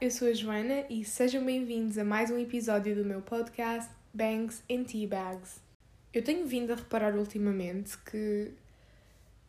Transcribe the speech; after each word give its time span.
eu 0.00 0.12
sou 0.12 0.28
a 0.28 0.32
Joana 0.32 0.84
e 0.88 1.04
sejam 1.04 1.44
bem-vindos 1.44 1.98
a 1.98 2.04
mais 2.04 2.30
um 2.30 2.38
episódio 2.38 2.94
do 2.94 3.04
meu 3.04 3.20
podcast 3.20 3.90
Bangs 4.14 4.62
and 4.70 4.84
Tea 4.84 5.08
Bags. 5.08 5.60
Eu 6.14 6.22
tenho 6.22 6.46
vindo 6.46 6.72
a 6.72 6.76
reparar 6.76 7.16
ultimamente 7.16 7.98
que 7.98 8.52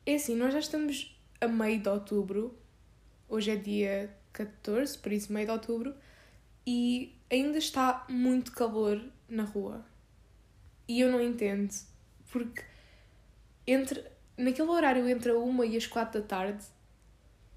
é 0.07 0.15
assim, 0.15 0.35
nós 0.35 0.51
já 0.51 0.57
estamos 0.57 1.15
a 1.39 1.47
meio 1.47 1.79
de 1.79 1.88
outubro, 1.88 2.57
hoje 3.27 3.52
é 3.52 3.55
dia 3.55 4.09
14, 4.34 4.98
por 4.98 5.12
isso 5.12 5.31
meio 5.31 5.45
de 5.45 5.52
outubro, 5.52 5.93
e 6.66 7.16
ainda 7.29 7.59
está 7.59 8.07
muito 8.09 8.52
calor 8.52 9.00
na 9.27 9.43
rua. 9.43 9.86
E 10.88 11.00
eu 11.00 11.11
não 11.11 11.21
entendo, 11.21 11.71
porque 12.31 12.63
entre 13.68 14.04
naquele 14.36 14.70
horário 14.70 15.07
entre 15.07 15.29
a 15.29 15.38
uma 15.38 15.63
e 15.63 15.77
as 15.77 15.86
quatro 15.86 16.21
da 16.21 16.27
tarde 16.27 16.66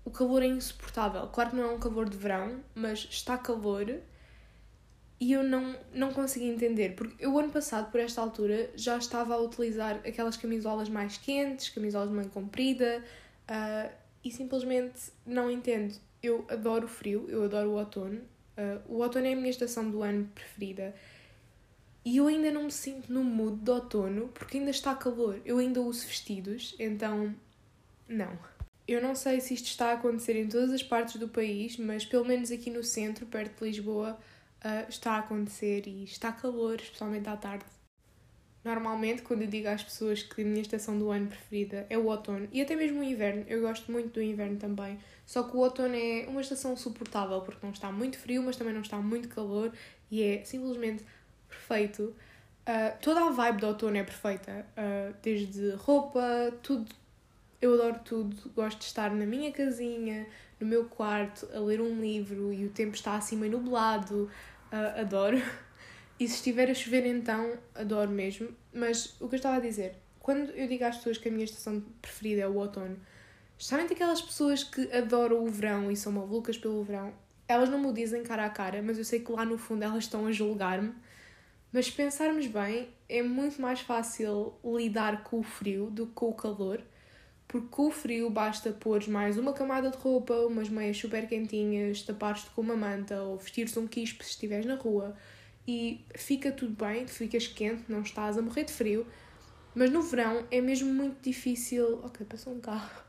o 0.04 0.10
calor 0.10 0.42
é 0.42 0.46
insuportável. 0.46 1.26
Claro 1.28 1.50
que 1.50 1.56
não 1.56 1.64
é 1.64 1.72
um 1.72 1.78
calor 1.78 2.08
de 2.08 2.16
verão, 2.16 2.60
mas 2.74 3.06
está 3.10 3.38
calor 3.38 4.00
e 5.22 5.32
eu 5.32 5.44
não, 5.44 5.76
não 5.94 6.12
consegui 6.12 6.46
entender. 6.46 6.96
Porque 6.96 7.24
eu, 7.24 7.38
ano 7.38 7.52
passado, 7.52 7.92
por 7.92 8.00
esta 8.00 8.20
altura, 8.20 8.70
já 8.74 8.98
estava 8.98 9.34
a 9.34 9.40
utilizar 9.40 10.00
aquelas 10.04 10.36
camisolas 10.36 10.88
mais 10.88 11.16
quentes, 11.16 11.68
camisolas 11.68 12.08
de 12.08 12.16
manga 12.16 12.30
comprida, 12.30 13.04
uh, 13.48 13.92
e 14.24 14.32
simplesmente 14.32 15.12
não 15.24 15.48
entendo. 15.48 15.94
Eu 16.20 16.44
adoro 16.48 16.86
o 16.86 16.88
frio, 16.88 17.26
eu 17.28 17.44
adoro 17.44 17.70
o 17.70 17.78
outono. 17.78 18.18
Uh, 18.18 18.82
o 18.88 18.96
outono 19.00 19.26
é 19.26 19.32
a 19.32 19.36
minha 19.36 19.50
estação 19.50 19.88
do 19.88 20.02
ano 20.02 20.28
preferida. 20.34 20.92
E 22.04 22.16
eu 22.16 22.26
ainda 22.26 22.50
não 22.50 22.64
me 22.64 22.72
sinto 22.72 23.12
no 23.12 23.22
mood 23.22 23.62
de 23.62 23.70
outono 23.70 24.26
porque 24.34 24.58
ainda 24.58 24.72
está 24.72 24.92
calor. 24.92 25.40
Eu 25.44 25.58
ainda 25.58 25.80
uso 25.80 26.04
vestidos, 26.04 26.74
então. 26.80 27.32
Não. 28.08 28.36
Eu 28.92 29.00
não 29.00 29.14
sei 29.14 29.40
se 29.40 29.54
isto 29.54 29.68
está 29.68 29.90
a 29.90 29.92
acontecer 29.94 30.36
em 30.36 30.46
todas 30.46 30.70
as 30.70 30.82
partes 30.82 31.16
do 31.16 31.26
país, 31.26 31.78
mas 31.78 32.04
pelo 32.04 32.26
menos 32.26 32.50
aqui 32.50 32.68
no 32.68 32.84
centro, 32.84 33.24
perto 33.24 33.58
de 33.58 33.64
Lisboa, 33.64 34.18
uh, 34.62 34.88
está 34.88 35.12
a 35.12 35.18
acontecer 35.20 35.86
e 35.86 36.04
está 36.04 36.30
calor, 36.30 36.74
especialmente 36.74 37.26
à 37.26 37.34
tarde. 37.34 37.64
Normalmente, 38.62 39.22
quando 39.22 39.42
eu 39.42 39.48
digo 39.48 39.68
às 39.68 39.82
pessoas 39.82 40.22
que 40.22 40.42
a 40.42 40.44
minha 40.44 40.60
estação 40.60 40.98
do 40.98 41.10
ano 41.10 41.26
preferida 41.26 41.86
é 41.88 41.96
o 41.96 42.04
outono 42.04 42.46
e 42.52 42.60
até 42.60 42.76
mesmo 42.76 43.00
o 43.00 43.02
inverno, 43.02 43.44
eu 43.48 43.62
gosto 43.62 43.90
muito 43.90 44.12
do 44.12 44.22
inverno 44.22 44.58
também. 44.58 44.98
Só 45.24 45.42
que 45.42 45.56
o 45.56 45.60
outono 45.60 45.94
é 45.96 46.26
uma 46.28 46.42
estação 46.42 46.76
suportável 46.76 47.40
porque 47.40 47.64
não 47.64 47.72
está 47.72 47.90
muito 47.90 48.18
frio, 48.18 48.42
mas 48.42 48.56
também 48.56 48.74
não 48.74 48.82
está 48.82 48.98
muito 48.98 49.26
calor 49.28 49.72
e 50.10 50.22
é 50.22 50.44
simplesmente 50.44 51.02
perfeito. 51.48 52.14
Uh, 52.68 52.96
toda 53.00 53.24
a 53.24 53.30
vibe 53.30 53.58
do 53.58 53.66
outono 53.68 53.96
é 53.96 54.04
perfeita, 54.04 54.66
uh, 54.76 55.14
desde 55.22 55.70
roupa, 55.70 56.52
tudo 56.62 57.01
eu 57.62 57.74
adoro 57.74 58.00
tudo, 58.04 58.50
gosto 58.56 58.80
de 58.80 58.86
estar 58.86 59.14
na 59.14 59.24
minha 59.24 59.52
casinha, 59.52 60.26
no 60.58 60.66
meu 60.66 60.86
quarto, 60.86 61.48
a 61.54 61.60
ler 61.60 61.80
um 61.80 62.00
livro 62.00 62.52
e 62.52 62.66
o 62.66 62.70
tempo 62.70 62.96
está 62.96 63.14
assim 63.14 63.36
meio 63.36 63.52
nublado, 63.52 64.28
uh, 64.72 65.00
adoro. 65.00 65.40
E 66.20 66.28
se 66.28 66.36
estiver 66.36 66.70
a 66.70 66.74
chover, 66.74 67.04
então 67.04 67.58
adoro 67.74 68.10
mesmo. 68.10 68.48
Mas 68.72 69.16
o 69.18 69.28
que 69.28 69.34
eu 69.34 69.38
estava 69.38 69.56
a 69.56 69.60
dizer, 69.60 69.96
quando 70.20 70.50
eu 70.50 70.68
digo 70.68 70.84
às 70.84 70.98
pessoas 70.98 71.18
que 71.18 71.28
a 71.28 71.32
minha 71.32 71.44
estação 71.44 71.82
preferida 72.00 72.42
é 72.42 72.46
o 72.46 72.54
outono, 72.54 72.96
justamente 73.58 73.94
aquelas 73.94 74.22
pessoas 74.22 74.62
que 74.62 74.92
adoram 74.92 75.42
o 75.42 75.50
verão 75.50 75.90
e 75.90 75.96
são 75.96 76.12
malucas 76.12 76.56
pelo 76.56 76.84
verão, 76.84 77.12
elas 77.48 77.68
não 77.70 77.78
me 77.80 77.92
dizem 77.92 78.22
cara 78.22 78.44
a 78.44 78.50
cara, 78.50 78.80
mas 78.82 78.98
eu 78.98 79.04
sei 79.04 79.18
que 79.18 79.32
lá 79.32 79.44
no 79.44 79.58
fundo 79.58 79.82
elas 79.82 80.04
estão 80.04 80.26
a 80.26 80.30
julgar-me. 80.30 80.94
Mas 81.72 81.86
se 81.86 81.92
pensarmos 81.92 82.46
bem, 82.46 82.90
é 83.08 83.20
muito 83.20 83.60
mais 83.60 83.80
fácil 83.80 84.54
lidar 84.62 85.24
com 85.24 85.40
o 85.40 85.42
frio 85.42 85.90
do 85.90 86.06
que 86.06 86.12
com 86.12 86.28
o 86.28 86.34
calor 86.34 86.80
porque 87.52 87.68
com 87.68 87.88
o 87.88 87.90
frio 87.90 88.30
basta 88.30 88.72
pôr 88.72 89.06
mais 89.08 89.36
uma 89.36 89.52
camada 89.52 89.90
de 89.90 89.96
roupa, 89.98 90.32
umas 90.32 90.70
meias 90.70 90.96
super 90.96 91.28
quentinhas, 91.28 92.00
tapar-te 92.00 92.48
com 92.48 92.62
uma 92.62 92.74
manta 92.74 93.20
ou 93.20 93.36
vestir-se 93.36 93.78
um 93.78 93.86
quispe 93.86 94.24
se 94.24 94.30
estiveres 94.30 94.64
na 94.64 94.74
rua 94.74 95.14
e 95.68 96.02
fica 96.14 96.50
tudo 96.50 96.74
bem, 96.82 97.06
ficas 97.06 97.46
quente, 97.46 97.84
não 97.90 98.00
estás 98.00 98.38
a 98.38 98.42
morrer 98.42 98.64
de 98.64 98.72
frio. 98.72 99.06
Mas 99.74 99.90
no 99.90 100.00
verão 100.00 100.46
é 100.50 100.62
mesmo 100.62 100.94
muito 100.94 101.20
difícil. 101.20 102.00
Ok, 102.02 102.24
passou 102.24 102.54
um 102.54 102.60
carro. 102.60 103.04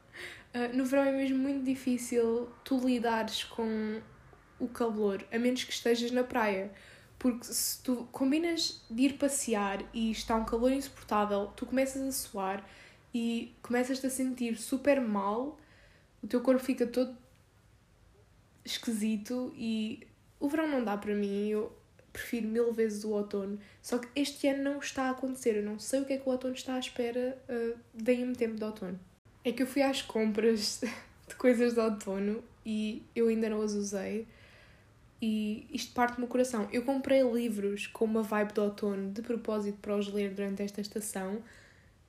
Uh, 0.53 0.67
no 0.75 0.83
verão 0.83 1.03
é 1.03 1.13
mesmo 1.13 1.37
muito 1.37 1.63
difícil 1.63 2.49
tu 2.65 2.85
lidares 2.85 3.45
com 3.45 4.01
o 4.59 4.67
calor, 4.67 5.25
a 5.31 5.39
menos 5.39 5.63
que 5.63 5.71
estejas 5.71 6.11
na 6.11 6.23
praia. 6.23 6.69
Porque 7.17 7.45
se 7.45 7.81
tu 7.81 8.09
combinas 8.11 8.85
de 8.89 9.03
ir 9.03 9.13
passear 9.13 9.81
e 9.93 10.11
está 10.11 10.35
um 10.35 10.43
calor 10.43 10.73
insuportável, 10.73 11.47
tu 11.55 11.65
começas 11.65 12.01
a 12.01 12.11
suar 12.11 12.61
e 13.13 13.53
começas-te 13.61 14.07
a 14.07 14.09
sentir 14.09 14.57
super 14.57 14.99
mal, 14.99 15.59
o 16.21 16.27
teu 16.27 16.41
corpo 16.41 16.63
fica 16.63 16.87
todo 16.87 17.15
esquisito 18.65 19.53
e 19.55 20.07
o 20.39 20.47
verão 20.47 20.67
não 20.67 20.83
dá 20.83 20.97
para 20.97 21.13
mim, 21.13 21.47
eu 21.49 21.71
prefiro 22.11 22.47
mil 22.47 22.71
vezes 22.71 23.03
o 23.03 23.09
outono. 23.09 23.59
Só 23.81 23.97
que 23.97 24.07
este 24.15 24.47
ano 24.47 24.63
não 24.63 24.79
está 24.79 25.03
a 25.03 25.09
acontecer, 25.11 25.55
eu 25.55 25.63
não 25.63 25.79
sei 25.79 26.01
o 26.01 26.05
que 26.05 26.13
é 26.13 26.17
que 26.17 26.27
o 26.27 26.31
outono 26.31 26.53
está 26.53 26.75
à 26.75 26.79
espera, 26.79 27.37
uh, 27.49 27.77
deem-me 27.93 28.35
tempo 28.35 28.55
de 28.55 28.63
outono. 28.63 28.99
É 29.43 29.51
que 29.51 29.63
eu 29.63 29.67
fui 29.67 29.81
às 29.81 30.01
compras 30.01 30.81
de 31.27 31.35
coisas 31.35 31.73
de 31.73 31.79
outono 31.79 32.43
e 32.65 33.03
eu 33.15 33.27
ainda 33.27 33.49
não 33.49 33.61
as 33.61 33.73
usei. 33.73 34.27
E 35.21 35.67
isto 35.71 35.93
parte-me 35.93 36.25
o 36.25 36.27
coração. 36.27 36.67
Eu 36.71 36.83
comprei 36.83 37.23
livros 37.23 37.87
com 37.87 38.05
uma 38.05 38.21
vibe 38.21 38.53
de 38.53 38.59
outono 38.59 39.11
de 39.11 39.21
propósito 39.21 39.77
para 39.81 39.95
os 39.95 40.11
ler 40.11 40.33
durante 40.33 40.61
esta 40.61 40.81
estação, 40.81 41.41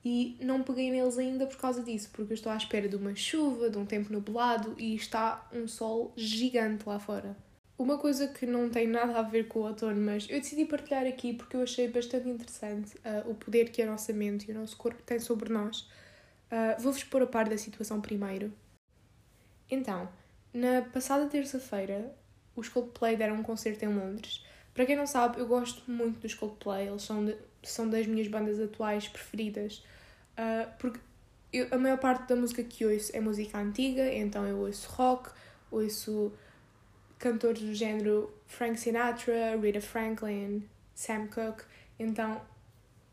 e 0.04 0.36
não 0.40 0.62
peguei 0.62 0.90
neles 0.90 1.16
ainda 1.16 1.46
por 1.46 1.56
causa 1.56 1.82
disso, 1.82 2.10
porque 2.12 2.32
eu 2.32 2.34
estou 2.34 2.52
à 2.52 2.56
espera 2.56 2.88
de 2.88 2.94
uma 2.94 3.16
chuva, 3.16 3.70
de 3.70 3.78
um 3.78 3.86
tempo 3.86 4.12
nublado 4.12 4.74
e 4.78 4.94
está 4.94 5.48
um 5.52 5.66
sol 5.66 6.12
gigante 6.14 6.86
lá 6.86 6.98
fora. 6.98 7.34
Uma 7.76 7.98
coisa 7.98 8.28
que 8.28 8.46
não 8.46 8.68
tem 8.68 8.86
nada 8.86 9.18
a 9.18 9.22
ver 9.22 9.48
com 9.48 9.60
o 9.60 9.66
outono, 9.66 10.00
mas 10.00 10.28
eu 10.28 10.38
decidi 10.38 10.64
partilhar 10.64 11.06
aqui 11.06 11.32
porque 11.32 11.56
eu 11.56 11.62
achei 11.62 11.88
bastante 11.88 12.28
interessante 12.28 12.94
uh, 12.98 13.28
o 13.28 13.34
poder 13.34 13.70
que 13.70 13.82
a 13.82 13.86
nossa 13.86 14.12
mente 14.12 14.48
e 14.48 14.52
o 14.52 14.60
nosso 14.60 14.76
corpo 14.76 15.02
têm 15.02 15.18
sobre 15.18 15.52
nós. 15.52 15.80
Uh, 16.52 16.80
Vou-vos 16.80 17.02
pôr 17.02 17.22
a 17.22 17.26
par 17.26 17.48
da 17.48 17.58
situação 17.58 18.00
primeiro. 18.00 18.52
Então, 19.68 20.08
na 20.52 20.82
passada 20.82 21.26
terça-feira, 21.26 22.14
os 22.54 22.68
Coldplay 22.68 23.16
deram 23.16 23.36
um 23.36 23.42
concerto 23.42 23.84
em 23.84 23.88
Londres. 23.88 24.44
Para 24.72 24.86
quem 24.86 24.94
não 24.94 25.06
sabe, 25.06 25.40
eu 25.40 25.46
gosto 25.46 25.90
muito 25.90 26.20
dos 26.20 26.34
Coldplay, 26.34 26.88
eles 26.88 27.02
são, 27.02 27.24
de, 27.24 27.36
são 27.68 27.88
das 27.88 28.06
minhas 28.06 28.28
bandas 28.28 28.60
atuais 28.60 29.08
preferidas. 29.08 29.84
Uh, 30.38 30.70
porque 30.78 31.00
eu, 31.52 31.68
a 31.70 31.78
maior 31.78 31.98
parte 31.98 32.28
da 32.28 32.36
música 32.36 32.62
que 32.62 32.84
ouço 32.84 33.14
é 33.16 33.20
música 33.20 33.58
antiga, 33.58 34.12
então 34.12 34.44
eu 34.44 34.58
ouço 34.58 34.90
rock, 34.90 35.30
ouço 35.70 36.32
cantores 37.18 37.62
do 37.62 37.74
género 37.74 38.34
Frank 38.46 38.78
Sinatra, 38.78 39.56
Rita 39.56 39.80
Franklin, 39.80 40.68
Sam 40.94 41.28
Cooke, 41.28 41.64
então 41.98 42.40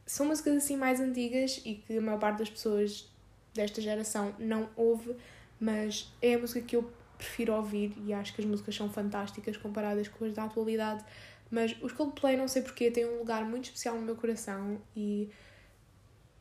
são 0.05 0.25
músicas 0.25 0.57
assim 0.57 0.75
mais 0.75 0.99
antigas 0.99 1.61
e 1.63 1.75
que 1.75 1.97
a 1.97 2.01
maior 2.01 2.19
parte 2.19 2.39
das 2.39 2.49
pessoas 2.49 3.09
desta 3.53 3.81
geração 3.81 4.33
não 4.39 4.69
ouve, 4.75 5.15
mas 5.59 6.11
é 6.21 6.33
a 6.33 6.39
música 6.39 6.61
que 6.61 6.75
eu 6.75 6.91
prefiro 7.17 7.53
ouvir 7.53 7.93
e 8.05 8.11
acho 8.11 8.33
que 8.33 8.41
as 8.41 8.47
músicas 8.47 8.75
são 8.75 8.89
fantásticas 8.89 9.55
comparadas 9.55 10.07
com 10.07 10.25
as 10.25 10.33
da 10.33 10.45
atualidade. 10.45 11.05
Mas 11.51 11.75
os 11.81 11.91
Coldplay, 11.91 12.37
não 12.37 12.47
sei 12.47 12.61
porquê, 12.61 12.89
têm 12.89 13.05
um 13.05 13.19
lugar 13.19 13.43
muito 13.43 13.65
especial 13.65 13.95
no 13.95 14.01
meu 14.01 14.15
coração 14.15 14.81
e 14.95 15.29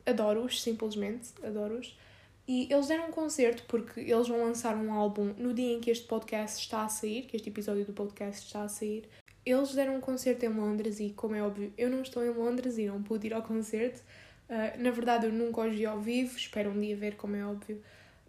adoro-os, 0.07 0.63
simplesmente, 0.63 1.31
adoro-os. 1.43 1.99
E 2.47 2.73
eles 2.73 2.87
deram 2.87 3.09
um 3.09 3.13
concerto 3.13 3.65
porque 3.69 4.01
eles 4.01 4.29
vão 4.29 4.45
lançar 4.45 4.77
um 4.77 4.93
álbum 4.93 5.35
no 5.37 5.53
dia 5.53 5.73
em 5.73 5.81
que 5.81 5.91
este 5.91 6.07
podcast 6.07 6.61
está 6.61 6.85
a 6.85 6.89
sair, 6.89 7.23
que 7.23 7.37
este 7.37 7.49
episódio 7.49 7.85
do 7.85 7.93
podcast 7.93 8.47
está 8.47 8.63
a 8.63 8.69
sair. 8.69 9.09
Eles 9.45 9.75
deram 9.75 9.97
um 9.97 10.01
concerto 10.01 10.45
em 10.45 10.49
Londres 10.49 11.01
e, 11.01 11.11
como 11.11 11.35
é 11.35 11.43
óbvio, 11.43 11.73
eu 11.77 11.91
não 11.91 12.03
estou 12.03 12.25
em 12.25 12.31
Londres 12.31 12.79
e 12.79 12.87
não 12.87 13.03
pude 13.03 13.27
ir 13.27 13.35
ao 13.35 13.43
concerto. 13.43 14.01
Uh, 14.49 14.83
na 14.83 14.91
verdade, 14.91 15.27
eu 15.27 15.33
nunca 15.33 15.63
os 15.63 15.75
vi 15.75 15.87
ao 15.87 16.01
vivo, 16.01 16.37
espero 16.37 16.71
um 16.71 16.81
dia 16.81 16.97
ver, 16.97 17.17
como 17.17 17.37
é 17.37 17.45
óbvio. 17.45 17.83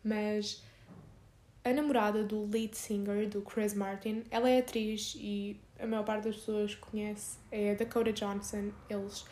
Mas 0.03 0.64
a 1.64 1.72
namorada 1.73 2.23
do 2.23 2.46
lead 2.46 2.76
singer, 2.76 3.28
do 3.28 3.41
Chris 3.41 3.73
Martin, 3.73 4.23
ela 4.32 4.50
é 4.50 4.59
atriz 4.59 5.16
e 5.17 5.59
a 5.81 5.87
maior 5.87 6.03
parte 6.03 6.25
das 6.25 6.35
pessoas 6.35 6.75
conhece, 6.75 7.37
é 7.51 7.72
a 7.72 7.75
Dakota 7.75 8.13
Johnson. 8.13 8.72
Eles 8.89 9.25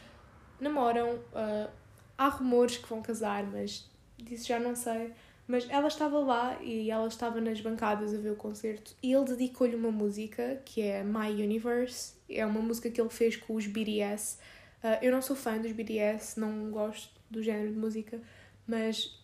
namoram, 0.59 1.15
uh, 1.15 1.69
há 2.17 2.27
rumores 2.27 2.77
que 2.77 2.89
vão 2.89 3.01
casar, 3.01 3.43
mas 3.43 3.89
disso 4.17 4.47
já 4.47 4.59
não 4.59 4.75
sei. 4.75 5.13
Mas 5.47 5.67
ela 5.69 5.87
estava 5.87 6.19
lá 6.19 6.61
e 6.61 6.91
ela 6.91 7.07
estava 7.07 7.41
nas 7.41 7.59
bancadas 7.59 8.13
a 8.13 8.17
ver 8.17 8.31
o 8.31 8.35
concerto 8.35 8.95
e 9.01 9.11
ele 9.11 9.25
dedicou-lhe 9.25 9.75
uma 9.75 9.91
música 9.91 10.61
que 10.63 10.81
é 10.81 11.03
My 11.03 11.31
Universe. 11.31 12.13
É 12.29 12.45
uma 12.45 12.61
música 12.61 12.89
que 12.89 13.01
ele 13.01 13.09
fez 13.09 13.35
com 13.35 13.55
os 13.55 13.65
BTS. 13.65 14.37
Uh, 14.83 15.03
eu 15.03 15.11
não 15.11 15.21
sou 15.21 15.35
fã 15.35 15.57
dos 15.57 15.71
BTS, 15.71 16.39
não 16.39 16.69
gosto 16.69 17.11
do 17.29 17.41
género 17.41 17.71
de 17.73 17.77
música, 17.77 18.21
mas 18.67 19.19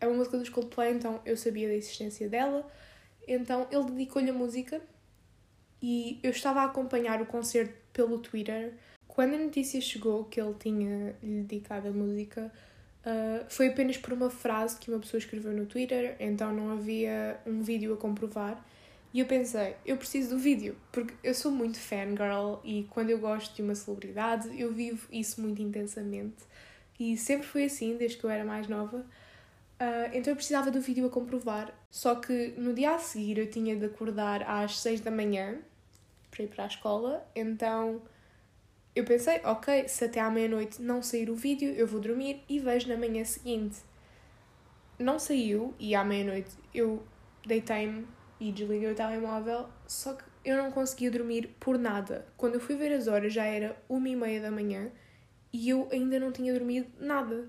é 0.00 0.06
uma 0.06 0.16
música 0.16 0.36
dos 0.36 0.48
Coldplay, 0.48 0.92
então 0.92 1.20
eu 1.24 1.36
sabia 1.36 1.68
da 1.68 1.74
existência 1.74 2.28
dela. 2.28 2.68
Então 3.26 3.68
ele 3.70 3.84
dedicou-lhe 3.84 4.30
a 4.30 4.34
música 4.34 4.82
e 5.82 6.20
eu 6.22 6.30
estava 6.30 6.60
a 6.60 6.64
acompanhar 6.64 7.20
o 7.20 7.26
concerto 7.26 7.74
pelo 7.92 8.18
Twitter 8.18 8.72
quando 9.12 9.34
a 9.34 9.38
notícia 9.38 9.78
chegou 9.78 10.24
que 10.24 10.40
ele 10.40 10.54
tinha 10.58 11.14
lhe 11.22 11.42
dedicado 11.42 11.88
a 11.88 11.90
música, 11.90 12.50
uh, 13.04 13.44
foi 13.46 13.68
apenas 13.68 13.98
por 13.98 14.14
uma 14.14 14.30
frase 14.30 14.78
que 14.78 14.90
uma 14.90 14.98
pessoa 14.98 15.18
escreveu 15.18 15.52
no 15.52 15.66
Twitter, 15.66 16.16
então 16.18 16.50
não 16.50 16.72
havia 16.72 17.38
um 17.46 17.60
vídeo 17.60 17.92
a 17.92 17.96
comprovar. 17.98 18.64
E 19.12 19.20
eu 19.20 19.26
pensei, 19.26 19.76
eu 19.84 19.98
preciso 19.98 20.30
do 20.30 20.38
vídeo, 20.38 20.74
porque 20.90 21.12
eu 21.22 21.34
sou 21.34 21.52
muito 21.52 21.78
fangirl 21.78 22.60
e 22.64 22.86
quando 22.88 23.10
eu 23.10 23.18
gosto 23.18 23.54
de 23.54 23.60
uma 23.60 23.74
celebridade, 23.74 24.48
eu 24.58 24.72
vivo 24.72 25.06
isso 25.12 25.42
muito 25.42 25.60
intensamente. 25.60 26.44
E 26.98 27.14
sempre 27.18 27.46
foi 27.46 27.64
assim, 27.64 27.98
desde 27.98 28.16
que 28.16 28.24
eu 28.24 28.30
era 28.30 28.46
mais 28.46 28.66
nova. 28.66 28.96
Uh, 28.98 30.08
então 30.14 30.32
eu 30.32 30.36
precisava 30.36 30.70
do 30.70 30.80
vídeo 30.80 31.04
a 31.04 31.10
comprovar. 31.10 31.70
Só 31.90 32.14
que 32.14 32.54
no 32.56 32.72
dia 32.72 32.94
a 32.94 32.98
seguir 32.98 33.36
eu 33.36 33.50
tinha 33.50 33.76
de 33.76 33.84
acordar 33.84 34.42
às 34.44 34.80
6 34.80 35.02
da 35.02 35.10
manhã 35.10 35.58
para 36.32 36.42
ir 36.42 36.48
para 36.48 36.64
a 36.64 36.66
escola, 36.66 37.30
então 37.36 38.02
eu 38.94 39.04
pensei, 39.04 39.40
ok, 39.44 39.86
se 39.86 40.04
até 40.06 40.18
à 40.18 40.30
meia-noite 40.30 40.82
não 40.82 41.02
sair 41.02 41.30
o 41.30 41.36
vídeo, 41.36 41.72
eu 41.74 41.86
vou 41.86 42.00
dormir 42.00 42.42
e 42.48 42.58
vejo 42.58 42.88
na 42.88 42.96
manhã 42.96 43.24
seguinte. 43.24 43.78
Não 44.98 45.18
saiu 45.18 45.74
e 45.78 45.94
à 45.94 46.02
meia-noite 46.02 46.50
eu 46.74 47.02
deitei-me 47.46 48.06
e 48.40 48.50
desliguei 48.50 48.90
o 48.90 48.94
telemóvel, 48.94 49.68
só 49.86 50.14
que 50.14 50.24
eu 50.44 50.56
não 50.56 50.72
conseguia 50.72 51.10
dormir 51.10 51.54
por 51.60 51.78
nada. 51.78 52.26
Quando 52.36 52.54
eu 52.54 52.60
fui 52.60 52.76
ver 52.76 52.92
as 52.92 53.06
horas 53.06 53.32
já 53.32 53.44
era 53.44 53.76
uma 53.88 54.08
e 54.08 54.16
meia 54.16 54.40
da 54.40 54.50
manhã 54.50 54.90
e 55.52 55.68
eu 55.68 55.88
ainda 55.92 56.18
não 56.18 56.32
tinha 56.32 56.52
dormido 56.52 56.88
nada. 56.98 57.48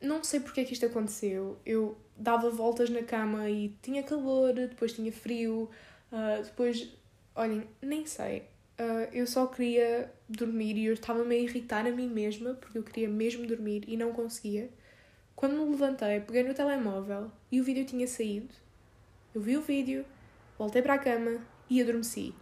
Não 0.00 0.22
sei 0.22 0.40
porque 0.40 0.60
é 0.60 0.64
que 0.64 0.72
isto 0.72 0.86
aconteceu. 0.86 1.58
Eu 1.64 1.98
dava 2.16 2.50
voltas 2.50 2.90
na 2.90 3.02
cama 3.02 3.48
e 3.48 3.76
tinha 3.82 4.02
calor, 4.02 4.54
depois 4.54 4.92
tinha 4.92 5.10
frio, 5.10 5.70
uh, 6.12 6.42
depois, 6.42 6.88
olhem, 7.34 7.68
nem 7.82 8.06
sei. 8.06 8.48
Uh, 8.78 9.08
eu 9.12 9.26
só 9.26 9.46
queria 9.46 10.10
dormir 10.28 10.76
e 10.76 10.86
eu 10.86 10.94
estava-me 10.94 11.34
a 11.34 11.38
irritar 11.38 11.86
a 11.86 11.90
mim 11.90 12.08
mesma 12.08 12.54
porque 12.54 12.78
eu 12.78 12.82
queria 12.82 13.08
mesmo 13.08 13.46
dormir 13.46 13.84
e 13.86 13.96
não 13.96 14.12
conseguia. 14.12 14.70
Quando 15.36 15.54
me 15.56 15.70
levantei, 15.70 16.20
peguei 16.20 16.42
no 16.42 16.54
telemóvel 16.54 17.30
e 17.52 17.60
o 17.60 17.64
vídeo 17.64 17.84
tinha 17.84 18.06
saído 18.06 18.54
eu 19.32 19.40
vi 19.40 19.56
o 19.56 19.62
vídeo, 19.62 20.04
voltei 20.58 20.82
para 20.82 20.94
a 20.94 20.98
cama 20.98 21.38
e 21.68 21.80
adormeci. 21.80 22.34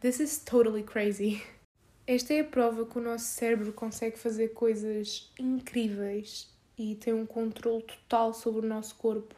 This 0.00 0.18
is 0.18 0.38
totally 0.38 0.82
crazy. 0.82 1.40
Esta 2.04 2.34
é 2.34 2.40
a 2.40 2.44
prova 2.44 2.84
que 2.84 2.98
o 2.98 3.00
nosso 3.00 3.26
cérebro 3.26 3.72
consegue 3.72 4.18
fazer 4.18 4.48
coisas 4.48 5.32
incríveis 5.38 6.52
e 6.76 6.96
tem 6.96 7.14
um 7.14 7.24
controle 7.24 7.84
total 7.84 8.34
sobre 8.34 8.66
o 8.66 8.68
nosso 8.68 8.96
corpo. 8.96 9.32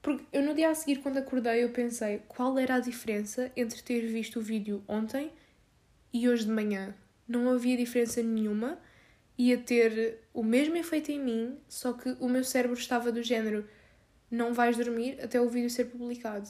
Porque 0.00 0.24
eu 0.32 0.42
no 0.42 0.54
dia 0.54 0.70
a 0.70 0.74
seguir, 0.74 1.00
quando 1.02 1.18
acordei, 1.18 1.64
eu 1.64 1.70
pensei 1.70 2.22
qual 2.28 2.58
era 2.58 2.76
a 2.76 2.80
diferença 2.80 3.50
entre 3.56 3.82
ter 3.82 4.06
visto 4.06 4.38
o 4.38 4.42
vídeo 4.42 4.82
ontem 4.86 5.30
e 6.12 6.28
hoje 6.28 6.44
de 6.44 6.50
manhã. 6.50 6.94
Não 7.26 7.50
havia 7.50 7.76
diferença 7.76 8.22
nenhuma. 8.22 8.78
Ia 9.36 9.58
ter 9.58 10.20
o 10.32 10.42
mesmo 10.42 10.76
efeito 10.76 11.12
em 11.12 11.20
mim, 11.20 11.58
só 11.68 11.92
que 11.92 12.16
o 12.20 12.28
meu 12.28 12.42
cérebro 12.42 12.76
estava 12.76 13.12
do 13.12 13.22
género 13.22 13.64
não 14.30 14.52
vais 14.52 14.76
dormir 14.76 15.18
até 15.22 15.40
o 15.40 15.48
vídeo 15.48 15.70
ser 15.70 15.86
publicado. 15.86 16.48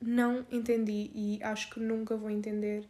Não 0.00 0.46
entendi 0.50 1.10
e 1.14 1.38
acho 1.42 1.70
que 1.70 1.80
nunca 1.80 2.16
vou 2.16 2.30
entender. 2.30 2.86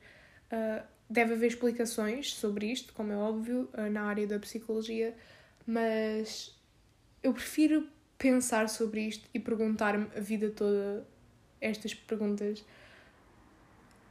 Uh, 0.50 0.85
deve 1.09 1.35
haver 1.35 1.47
explicações 1.47 2.35
sobre 2.35 2.67
isto, 2.67 2.93
como 2.93 3.12
é 3.12 3.17
óbvio, 3.17 3.70
uh, 3.75 3.91
na 3.91 4.02
área 4.02 4.26
da 4.26 4.38
psicologia, 4.38 5.17
mas 5.64 6.59
eu 7.23 7.32
prefiro 7.32 7.88
pensar 8.18 8.68
sobre 8.68 9.02
isto 9.02 9.28
e 9.32 9.38
perguntar-me 9.38 10.06
a 10.16 10.20
vida 10.20 10.50
toda 10.50 11.06
estas 11.60 11.94
perguntas. 11.94 12.64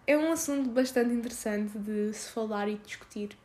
É 0.07 0.17
um 0.17 0.31
assunto 0.31 0.69
bastante 0.69 1.13
interessante 1.13 1.77
de 1.79 2.13
se 2.13 2.29
falar 2.29 2.67
e 2.67 2.75
discutir. 2.75 3.35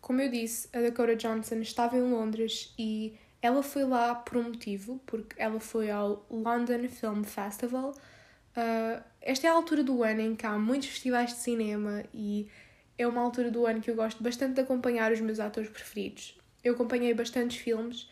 Como 0.00 0.20
eu 0.20 0.30
disse, 0.30 0.68
a 0.72 0.80
Dakota 0.80 1.16
Johnson 1.16 1.56
estava 1.56 1.96
em 1.96 2.02
Londres 2.02 2.72
e 2.78 3.18
ela 3.42 3.62
foi 3.62 3.84
lá 3.84 4.14
por 4.14 4.36
um 4.36 4.44
motivo, 4.44 5.00
porque 5.06 5.40
ela 5.40 5.60
foi 5.60 5.90
ao 5.90 6.24
London 6.30 6.88
Film 6.88 7.22
Festival. 7.24 7.90
Uh, 7.90 9.02
esta 9.20 9.46
é 9.46 9.50
a 9.50 9.52
altura 9.52 9.82
do 9.82 10.02
ano 10.02 10.20
em 10.20 10.36
que 10.36 10.46
há 10.46 10.58
muitos 10.58 10.88
festivais 10.88 11.30
de 11.30 11.38
cinema 11.40 12.04
e 12.14 12.48
é 12.96 13.06
uma 13.06 13.20
altura 13.20 13.50
do 13.50 13.66
ano 13.66 13.80
que 13.80 13.90
eu 13.90 13.94
gosto 13.94 14.22
bastante 14.22 14.54
de 14.54 14.60
acompanhar 14.60 15.12
os 15.12 15.20
meus 15.20 15.38
atores 15.38 15.70
preferidos. 15.70 16.38
Eu 16.64 16.74
acompanhei 16.74 17.14
bastantes 17.14 17.58
filmes, 17.58 18.08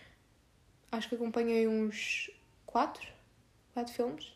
acho 0.90 1.08
que 1.08 1.14
acompanhei 1.14 1.66
uns 1.66 2.30
quatro, 2.64 3.06
quatro 3.72 3.92
filmes. 3.92 4.32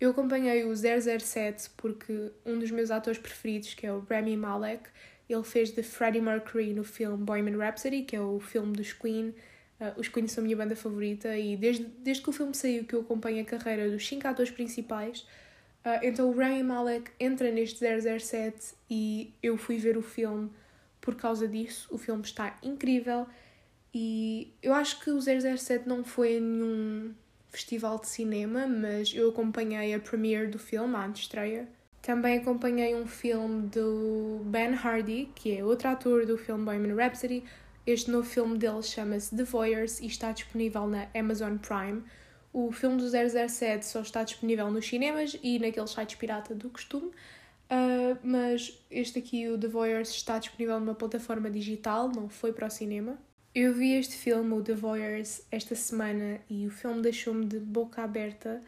Eu 0.00 0.10
acompanhei 0.10 0.64
o 0.64 0.74
007 0.74 1.70
porque 1.76 2.30
um 2.46 2.58
dos 2.58 2.70
meus 2.70 2.90
atores 2.90 3.18
preferidos, 3.18 3.74
que 3.74 3.86
é 3.86 3.92
o 3.92 4.00
Rami 4.00 4.36
Malek, 4.36 4.88
ele 5.28 5.42
fez 5.42 5.70
de 5.70 5.82
Freddie 5.82 6.20
Mercury 6.20 6.72
no 6.72 6.84
filme 6.84 7.16
Bohemian 7.16 7.58
Rhapsody, 7.58 8.02
que 8.02 8.14
é 8.14 8.20
o 8.20 8.38
filme 8.38 8.72
dos 8.72 8.92
Queen, 8.92 9.34
Uh, 9.80 10.00
os 10.00 10.08
Queen 10.08 10.26
são 10.26 10.42
a 10.42 10.44
minha 10.44 10.56
banda 10.56 10.74
favorita 10.74 11.36
e 11.36 11.56
desde, 11.56 11.84
desde 11.84 12.22
que 12.22 12.30
o 12.30 12.32
filme 12.32 12.52
saiu 12.52 12.84
que 12.84 12.94
eu 12.94 13.00
acompanho 13.00 13.40
a 13.40 13.44
carreira 13.44 13.88
dos 13.88 14.06
cinco 14.06 14.26
atores 14.26 14.50
principais. 14.50 15.20
Uh, 15.84 16.02
então 16.02 16.28
o 16.28 16.36
Rami 16.36 16.64
Malek 16.64 17.12
entra 17.20 17.50
neste 17.52 17.78
007 17.78 18.74
e 18.90 19.32
eu 19.40 19.56
fui 19.56 19.78
ver 19.78 19.96
o 19.96 20.02
filme 20.02 20.50
por 21.00 21.14
causa 21.14 21.46
disso. 21.46 21.88
O 21.92 21.98
filme 21.98 22.22
está 22.22 22.58
incrível 22.60 23.26
e 23.94 24.52
eu 24.62 24.74
acho 24.74 25.00
que 25.00 25.10
o 25.10 25.20
007 25.20 25.88
não 25.88 26.04
foi 26.04 26.40
nenhum 26.40 27.14
festival 27.50 27.98
de 27.98 28.08
cinema, 28.08 28.66
mas 28.66 29.12
eu 29.14 29.30
acompanhei 29.30 29.94
a 29.94 29.98
premiere 29.98 30.48
do 30.48 30.58
filme, 30.58 30.94
a 30.94 31.06
antestreia. 31.06 31.68
Também 32.02 32.38
acompanhei 32.38 32.94
um 32.94 33.06
filme 33.06 33.68
do 33.68 34.40
Ben 34.44 34.74
Hardy, 34.74 35.30
que 35.34 35.56
é 35.56 35.64
outro 35.64 35.88
ator 35.88 36.26
do 36.26 36.38
filme 36.38 36.64
Bohemian 36.64 36.94
Rhapsody, 36.94 37.42
este 37.88 38.10
novo 38.10 38.28
filme 38.28 38.58
dele 38.58 38.82
chama-se 38.82 39.34
The 39.34 39.44
Voyeurs 39.44 39.98
e 40.00 40.06
está 40.06 40.30
disponível 40.30 40.86
na 40.86 41.08
Amazon 41.14 41.56
Prime. 41.56 42.02
O 42.52 42.70
filme 42.70 42.98
do 42.98 43.08
007 43.08 43.86
só 43.86 44.02
está 44.02 44.22
disponível 44.24 44.70
nos 44.70 44.86
cinemas 44.86 45.38
e 45.42 45.58
naqueles 45.58 45.92
sites 45.92 46.16
pirata 46.16 46.54
do 46.54 46.68
costume, 46.68 47.06
uh, 47.06 48.18
mas 48.22 48.78
este 48.90 49.18
aqui, 49.18 49.48
o 49.48 49.56
The 49.56 49.68
Voyeurs, 49.68 50.10
está 50.10 50.38
disponível 50.38 50.78
numa 50.78 50.94
plataforma 50.94 51.50
digital, 51.50 52.10
não 52.14 52.28
foi 52.28 52.52
para 52.52 52.66
o 52.66 52.70
cinema. 52.70 53.18
Eu 53.54 53.74
vi 53.74 53.94
este 53.94 54.16
filme, 54.16 54.52
o 54.52 54.62
The 54.62 54.74
Voyeurs, 54.74 55.42
esta 55.50 55.74
semana 55.74 56.40
e 56.48 56.66
o 56.66 56.70
filme 56.70 57.02
deixou-me 57.02 57.46
de 57.46 57.58
boca 57.58 58.02
aberta 58.02 58.62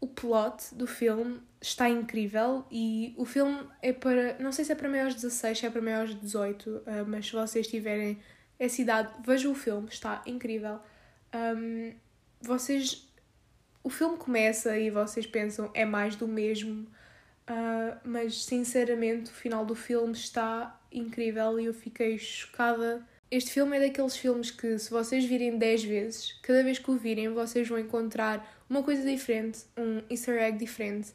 o 0.00 0.06
plot 0.06 0.74
do 0.74 0.86
filme 0.86 1.40
está 1.60 1.88
incrível 1.88 2.64
e 2.70 3.14
o 3.16 3.24
filme 3.24 3.66
é 3.82 3.92
para. 3.92 4.38
Não 4.38 4.52
sei 4.52 4.64
se 4.64 4.72
é 4.72 4.74
para 4.74 4.88
maiores 4.88 5.14
de 5.14 5.22
16, 5.22 5.58
se 5.58 5.66
é 5.66 5.70
para 5.70 5.80
maiores 5.80 6.10
de 6.14 6.20
18, 6.20 6.82
ah, 6.86 7.04
mas 7.06 7.26
se 7.26 7.32
vocês 7.32 7.66
tiverem 7.66 8.18
essa 8.58 8.80
idade, 8.80 9.12
vejam 9.24 9.52
o 9.52 9.54
filme, 9.54 9.88
está 9.88 10.22
incrível. 10.26 10.78
Um, 11.34 11.92
vocês. 12.40 13.06
O 13.82 13.90
filme 13.90 14.16
começa 14.16 14.76
e 14.76 14.90
vocês 14.90 15.26
pensam 15.26 15.70
é 15.72 15.84
mais 15.84 16.16
do 16.16 16.26
mesmo, 16.26 16.82
uh, 17.48 17.96
mas 18.04 18.44
sinceramente 18.44 19.30
o 19.30 19.34
final 19.34 19.64
do 19.64 19.76
filme 19.76 20.12
está 20.12 20.80
incrível 20.90 21.60
e 21.60 21.66
eu 21.66 21.74
fiquei 21.74 22.18
chocada 22.18 23.06
este 23.30 23.50
filme 23.50 23.76
é 23.76 23.80
daqueles 23.80 24.16
filmes 24.16 24.50
que, 24.50 24.78
se 24.78 24.90
vocês 24.90 25.24
virem 25.24 25.58
10 25.58 25.84
vezes, 25.84 26.32
cada 26.42 26.62
vez 26.62 26.78
que 26.78 26.90
o 26.90 26.96
virem, 26.96 27.28
vocês 27.30 27.68
vão 27.68 27.78
encontrar 27.78 28.64
uma 28.70 28.82
coisa 28.82 29.02
diferente, 29.02 29.64
um 29.76 30.00
easter 30.08 30.40
egg 30.40 30.58
diferente, 30.58 31.10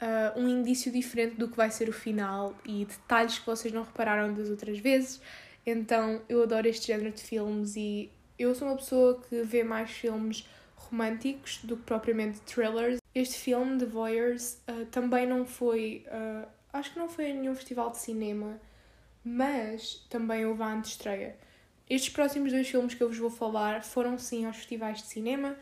uh, 0.00 0.38
um 0.38 0.46
indício 0.46 0.92
diferente 0.92 1.36
do 1.36 1.48
que 1.48 1.56
vai 1.56 1.70
ser 1.70 1.88
o 1.88 1.92
final 1.92 2.54
e 2.66 2.84
detalhes 2.84 3.38
que 3.38 3.46
vocês 3.46 3.72
não 3.72 3.82
repararam 3.82 4.34
das 4.34 4.50
outras 4.50 4.78
vezes. 4.78 5.20
Então, 5.64 6.20
eu 6.28 6.42
adoro 6.42 6.68
este 6.68 6.88
género 6.88 7.10
de 7.10 7.22
filmes 7.22 7.76
e 7.76 8.10
eu 8.38 8.54
sou 8.54 8.68
uma 8.68 8.76
pessoa 8.76 9.22
que 9.22 9.42
vê 9.42 9.64
mais 9.64 9.90
filmes 9.90 10.46
românticos 10.76 11.60
do 11.64 11.78
que 11.78 11.82
propriamente 11.84 12.40
thrillers. 12.40 12.98
Este 13.14 13.38
filme, 13.38 13.78
The 13.78 13.86
Voyeurs, 13.86 14.60
uh, 14.68 14.84
também 14.86 15.26
não 15.26 15.46
foi. 15.46 16.04
Uh, 16.08 16.46
acho 16.74 16.92
que 16.92 16.98
não 16.98 17.08
foi 17.08 17.30
a 17.30 17.34
nenhum 17.34 17.54
festival 17.54 17.90
de 17.90 17.98
cinema, 17.98 18.60
mas 19.24 20.04
também 20.10 20.44
houve 20.44 20.62
a 20.62 20.74
antestreia. 20.74 21.36
Estes 21.88 22.10
próximos 22.10 22.50
dois 22.50 22.66
filmes 22.66 22.94
que 22.94 23.02
eu 23.02 23.08
vos 23.08 23.18
vou 23.18 23.30
falar 23.30 23.84
foram 23.84 24.18
sim 24.18 24.46
aos 24.46 24.56
festivais 24.56 25.02
de 25.02 25.06
cinema. 25.06 25.54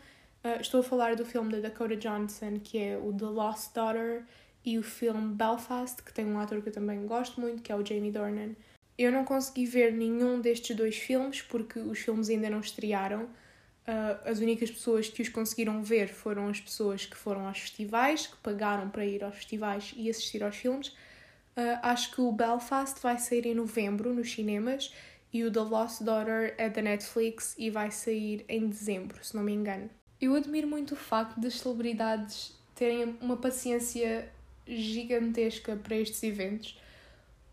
Uh, 0.43 0.61
estou 0.61 0.79
a 0.79 0.83
falar 0.83 1.15
do 1.15 1.25
filme 1.25 1.51
da 1.51 1.59
Dakota 1.59 1.97
Johnson, 1.97 2.59
que 2.63 2.77
é 2.77 2.97
o 2.97 3.11
The 3.11 3.25
Lost 3.25 3.73
Daughter, 3.73 4.23
e 4.65 4.77
o 4.77 4.83
filme 4.83 5.35
Belfast, 5.35 6.01
que 6.01 6.13
tem 6.13 6.25
um 6.25 6.39
ator 6.39 6.61
que 6.61 6.69
eu 6.69 6.73
também 6.73 7.05
gosto 7.05 7.41
muito, 7.41 7.61
que 7.61 7.71
é 7.71 7.75
o 7.75 7.85
Jamie 7.85 8.11
Dornan. 8.11 8.55
Eu 8.97 9.11
não 9.11 9.25
consegui 9.25 9.65
ver 9.65 9.91
nenhum 9.91 10.39
destes 10.39 10.75
dois 10.75 10.95
filmes 10.95 11.41
porque 11.41 11.79
os 11.79 11.99
filmes 11.99 12.29
ainda 12.29 12.49
não 12.49 12.61
estrearam. 12.61 13.23
Uh, 13.23 14.29
as 14.29 14.39
únicas 14.39 14.71
pessoas 14.71 15.09
que 15.09 15.21
os 15.21 15.27
conseguiram 15.27 15.83
ver 15.83 16.07
foram 16.07 16.47
as 16.47 16.61
pessoas 16.61 17.05
que 17.05 17.17
foram 17.17 17.47
aos 17.47 17.59
festivais, 17.59 18.27
que 18.27 18.37
pagaram 18.37 18.89
para 18.89 19.05
ir 19.05 19.25
aos 19.25 19.35
festivais 19.35 19.93
e 19.97 20.09
assistir 20.09 20.41
aos 20.41 20.55
filmes. 20.55 20.87
Uh, 21.57 21.79
acho 21.81 22.15
que 22.15 22.21
o 22.21 22.31
Belfast 22.31 23.01
vai 23.01 23.17
sair 23.17 23.45
em 23.45 23.53
novembro 23.53 24.13
nos 24.13 24.31
cinemas 24.31 24.93
e 25.33 25.43
o 25.43 25.51
The 25.51 25.61
Lost 25.61 26.03
Daughter 26.03 26.53
é 26.59 26.69
da 26.69 26.81
Netflix 26.81 27.55
e 27.57 27.71
vai 27.71 27.89
sair 27.89 28.45
em 28.47 28.69
dezembro, 28.69 29.17
se 29.23 29.35
não 29.35 29.41
me 29.41 29.51
engano. 29.51 29.89
Eu 30.21 30.35
admiro 30.35 30.67
muito 30.67 30.93
o 30.93 30.95
facto 30.95 31.39
das 31.39 31.55
celebridades 31.55 32.55
terem 32.75 33.17
uma 33.19 33.35
paciência 33.35 34.31
gigantesca 34.67 35.75
para 35.75 35.95
estes 35.95 36.21
eventos. 36.21 36.79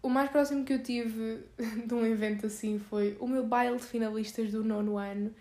O 0.03 0.09
mais 0.09 0.31
próximo 0.31 0.65
que 0.65 0.75
eu 0.75 0.83
tive 0.83 1.43
de 1.87 1.95
um 1.95 2.05
evento 2.05 2.47
assim 2.47 2.79
foi 2.79 3.17
o 3.19 3.27
meu 3.27 3.47
baile 3.47 3.79
de 3.79 3.85
finalistas 3.85 4.53
do 4.53 4.63
nono 4.63 4.99
ano. 4.99 5.35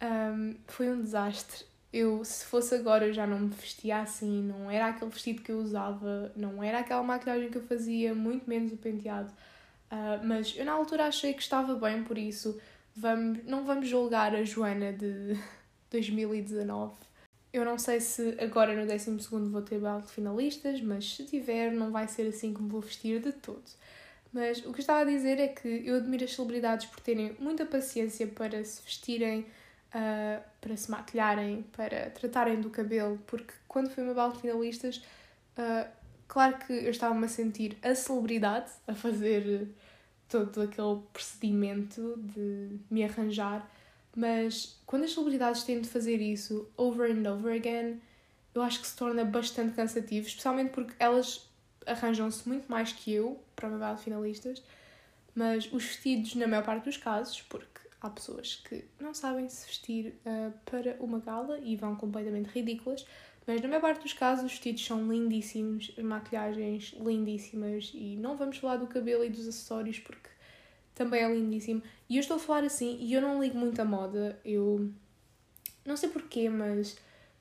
Um, 0.00 0.54
foi 0.68 0.88
um 0.88 1.02
desastre. 1.02 1.64
Eu, 1.92 2.24
se 2.24 2.44
fosse 2.44 2.74
agora, 2.74 3.06
eu 3.06 3.12
já 3.12 3.26
não 3.26 3.40
me 3.40 3.48
vestia 3.48 4.00
assim, 4.00 4.42
não 4.42 4.70
era 4.70 4.88
aquele 4.88 5.10
vestido 5.10 5.42
que 5.42 5.50
eu 5.50 5.58
usava, 5.58 6.32
não 6.36 6.62
era 6.62 6.80
aquela 6.80 7.02
maquilhagem 7.02 7.48
que 7.48 7.56
eu 7.58 7.62
fazia, 7.62 8.14
muito 8.14 8.48
menos 8.48 8.72
o 8.72 8.76
penteado. 8.76 9.32
Uh, 9.90 10.24
mas 10.24 10.54
eu 10.56 10.64
na 10.64 10.72
altura 10.72 11.06
achei 11.06 11.32
que 11.32 11.42
estava 11.42 11.74
bem, 11.74 12.02
por 12.02 12.18
isso 12.18 12.60
vamos, 12.96 13.44
não 13.44 13.64
vamos 13.64 13.88
julgar 13.88 14.34
a 14.34 14.42
Joana 14.42 14.92
de 14.92 15.38
2019. 15.90 16.94
Eu 17.52 17.64
não 17.64 17.78
sei 17.78 18.00
se 18.00 18.36
agora 18.40 18.74
no 18.74 18.86
12 18.86 19.16
vou 19.48 19.62
ter 19.62 19.78
baile 19.78 20.02
de 20.02 20.10
finalistas, 20.10 20.80
mas 20.80 21.14
se 21.14 21.24
tiver, 21.24 21.72
não 21.72 21.90
vai 21.90 22.06
ser 22.08 22.26
assim 22.26 22.52
como 22.52 22.68
vou 22.68 22.80
vestir 22.80 23.20
de 23.20 23.32
todo. 23.32 23.64
Mas 24.32 24.64
o 24.66 24.72
que 24.72 24.80
estava 24.80 25.00
a 25.00 25.04
dizer 25.04 25.38
é 25.38 25.48
que 25.48 25.82
eu 25.86 25.96
admiro 25.96 26.24
as 26.24 26.34
celebridades 26.34 26.86
por 26.86 27.00
terem 27.00 27.34
muita 27.38 27.64
paciência 27.64 28.26
para 28.26 28.62
se 28.62 28.82
vestirem, 28.82 29.40
uh, 29.40 30.42
para 30.60 30.76
se 30.76 30.90
maquilharem, 30.90 31.62
para 31.72 32.10
tratarem 32.10 32.60
do 32.60 32.68
cabelo, 32.68 33.18
porque 33.26 33.54
quando 33.66 33.88
fui 33.88 34.04
uma 34.04 34.12
baile 34.12 34.34
de 34.34 34.40
finalistas, 34.40 34.96
uh, 35.56 35.88
claro 36.28 36.58
que 36.58 36.72
eu 36.72 36.90
estava-me 36.90 37.24
a 37.24 37.28
sentir 37.28 37.76
a 37.82 37.94
celebridade 37.94 38.70
a 38.86 38.94
fazer 38.94 39.68
todo 40.28 40.62
aquele 40.62 41.00
procedimento 41.12 42.14
de 42.18 42.78
me 42.90 43.04
arranjar, 43.04 43.70
mas 44.14 44.80
quando 44.86 45.04
as 45.04 45.12
celebridades 45.12 45.62
têm 45.62 45.80
de 45.80 45.88
fazer 45.88 46.20
isso 46.20 46.68
over 46.76 47.10
and 47.10 47.30
over 47.30 47.54
again, 47.54 48.00
eu 48.54 48.62
acho 48.62 48.80
que 48.80 48.86
se 48.86 48.96
torna 48.96 49.24
bastante 49.24 49.74
cansativo, 49.74 50.26
especialmente 50.26 50.70
porque 50.70 50.94
elas 50.98 51.48
arranjam-se 51.86 52.48
muito 52.48 52.68
mais 52.68 52.92
que 52.92 53.12
eu 53.12 53.40
para 53.54 53.68
uma 53.68 53.94
de 53.94 54.02
finalistas, 54.02 54.62
mas 55.34 55.70
os 55.72 55.84
vestidos, 55.84 56.34
na 56.34 56.46
maior 56.46 56.64
parte 56.64 56.84
dos 56.84 56.96
casos, 56.96 57.42
porque 57.42 57.80
há 58.00 58.10
pessoas 58.10 58.56
que 58.68 58.84
não 58.98 59.14
sabem 59.14 59.48
se 59.48 59.66
vestir 59.66 60.18
uh, 60.24 60.52
para 60.64 60.96
uma 61.00 61.20
gala 61.20 61.58
e 61.58 61.76
vão 61.76 61.94
completamente 61.94 62.48
ridículas, 62.48 63.06
mas 63.46 63.60
na 63.60 63.68
maior 63.68 63.80
parte 63.80 64.02
dos 64.02 64.12
casos 64.12 64.44
os 64.44 64.52
vestidos 64.52 64.84
são 64.84 65.06
lindíssimos, 65.10 65.92
as 65.96 66.04
maquilhagens 66.04 66.94
lindíssimas 66.98 67.92
e 67.94 68.16
não 68.16 68.36
vamos 68.36 68.58
falar 68.58 68.76
do 68.76 68.86
cabelo 68.86 69.24
e 69.24 69.30
dos 69.30 69.46
acessórios 69.46 69.98
porque 70.00 70.28
também 70.94 71.22
é 71.22 71.32
lindíssimo. 71.32 71.82
E 72.08 72.16
eu 72.16 72.20
estou 72.20 72.36
a 72.36 72.40
falar 72.40 72.64
assim 72.64 72.98
e 73.00 73.12
eu 73.12 73.20
não 73.20 73.40
ligo 73.40 73.56
muito 73.56 73.80
a 73.80 73.84
moda, 73.84 74.40
eu 74.44 74.90
não 75.84 75.96
sei 75.96 76.08
porquê, 76.08 76.48
mas 76.48 76.96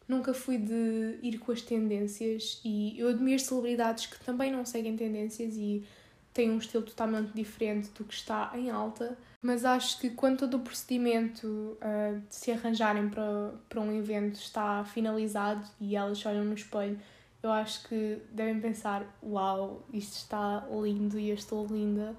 nunca 0.08 0.34
fui 0.34 0.58
de 0.58 1.18
ir 1.24 1.40
com 1.40 1.52
as 1.52 1.62
tendências 1.62 2.62
e 2.64 3.00
eu 3.00 3.08
admiro 3.08 3.42
celebridades 3.42 4.06
que 4.06 4.24
também 4.24 4.52
não 4.52 4.64
seguem 4.64 4.96
tendências 4.96 5.56
e 5.58 5.84
têm 6.32 6.52
um 6.52 6.58
estilo 6.58 6.84
totalmente 6.84 7.32
diferente 7.34 7.90
do 7.90 8.04
que 8.04 8.14
está 8.14 8.52
em 8.54 8.70
alta, 8.70 9.18
mas 9.46 9.64
acho 9.64 10.00
que 10.00 10.10
quando 10.10 10.40
todo 10.40 10.58
o 10.58 10.60
procedimento 10.62 11.46
uh, 11.48 12.20
de 12.28 12.36
se 12.36 12.52
arranjarem 12.52 13.10
para, 13.10 13.54
para 13.70 13.80
um 13.80 13.96
evento 13.96 14.40
está 14.40 14.84
finalizado 14.84 15.64
e 15.80 15.96
elas 15.96 16.26
olham 16.26 16.44
no 16.44 16.56
espelho, 16.56 17.00
eu 17.44 17.52
acho 17.52 17.88
que 17.88 18.18
devem 18.32 18.60
pensar: 18.60 19.06
Uau, 19.22 19.88
isto 19.94 20.14
está 20.14 20.68
lindo 20.72 21.20
e 21.20 21.30
eu 21.30 21.36
estou 21.36 21.64
linda. 21.68 22.16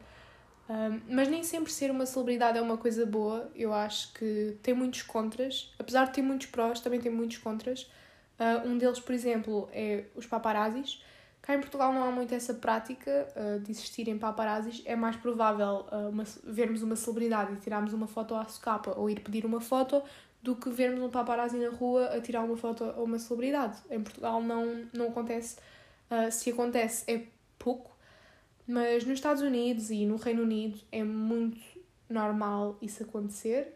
Um, 0.71 1.01
mas 1.09 1.27
nem 1.29 1.43
sempre 1.43 1.73
ser 1.73 1.91
uma 1.91 2.07
celebridade 2.07 2.59
é 2.59 2.63
uma 2.63 2.77
coisa 2.77 3.05
boa. 3.05 3.51
Eu 3.57 3.75
acho 3.75 4.13
que 4.13 4.57
tem 4.63 4.73
muitos 4.73 5.03
contras. 5.03 5.75
Apesar 5.81 6.05
de 6.05 6.13
ter 6.13 6.23
muitos 6.23 6.47
prós, 6.47 6.79
também 6.79 7.01
tem 7.01 7.11
muitos 7.11 7.39
contras. 7.39 7.91
Uh, 8.39 8.69
um 8.69 8.79
deles, 8.79 9.01
por 9.01 9.13
exemplo, 9.13 9.69
é 9.73 10.05
os 10.15 10.27
paparazzis. 10.27 11.03
Cá 11.47 11.55
em 11.55 11.61
Portugal 11.61 11.93
não 11.93 12.03
há 12.03 12.11
muito 12.11 12.35
essa 12.35 12.53
prática 12.53 13.29
uh, 13.37 13.61
de 13.61 13.71
existirem 13.71 14.19
paparazzis. 14.19 14.83
É 14.85 14.97
mais 14.97 15.15
provável 15.15 15.87
uh, 15.93 16.09
uma, 16.09 16.25
vermos 16.43 16.83
uma 16.83 16.97
celebridade 16.97 17.53
e 17.53 17.57
tirarmos 17.59 17.93
uma 17.93 18.09
foto 18.09 18.35
à 18.35 18.45
socapa 18.47 18.91
ou 18.99 19.09
ir 19.09 19.21
pedir 19.21 19.47
uma 19.47 19.61
foto 19.61 20.03
do 20.43 20.57
que 20.57 20.69
vermos 20.69 21.01
um 21.01 21.09
paparazzi 21.09 21.57
na 21.57 21.71
rua 21.71 22.07
a 22.07 22.21
tirar 22.21 22.43
uma 22.43 22.57
foto 22.57 22.83
a 22.83 23.01
uma 23.01 23.17
celebridade. 23.21 23.79
Em 23.89 24.03
Portugal 24.03 24.43
não, 24.43 24.89
não 24.93 25.07
acontece. 25.07 25.57
Uh, 26.11 26.33
se 26.33 26.51
acontece, 26.51 27.09
é 27.09 27.23
pouco. 27.57 27.97
Mas 28.67 29.05
nos 29.05 29.15
Estados 29.15 29.41
Unidos 29.41 29.91
e 29.91 30.05
no 30.05 30.17
Reino 30.17 30.43
Unido 30.43 30.81
é 30.91 31.05
muito 31.05 31.61
normal 32.11 32.77
isso 32.83 33.05
acontecer. 33.05 33.73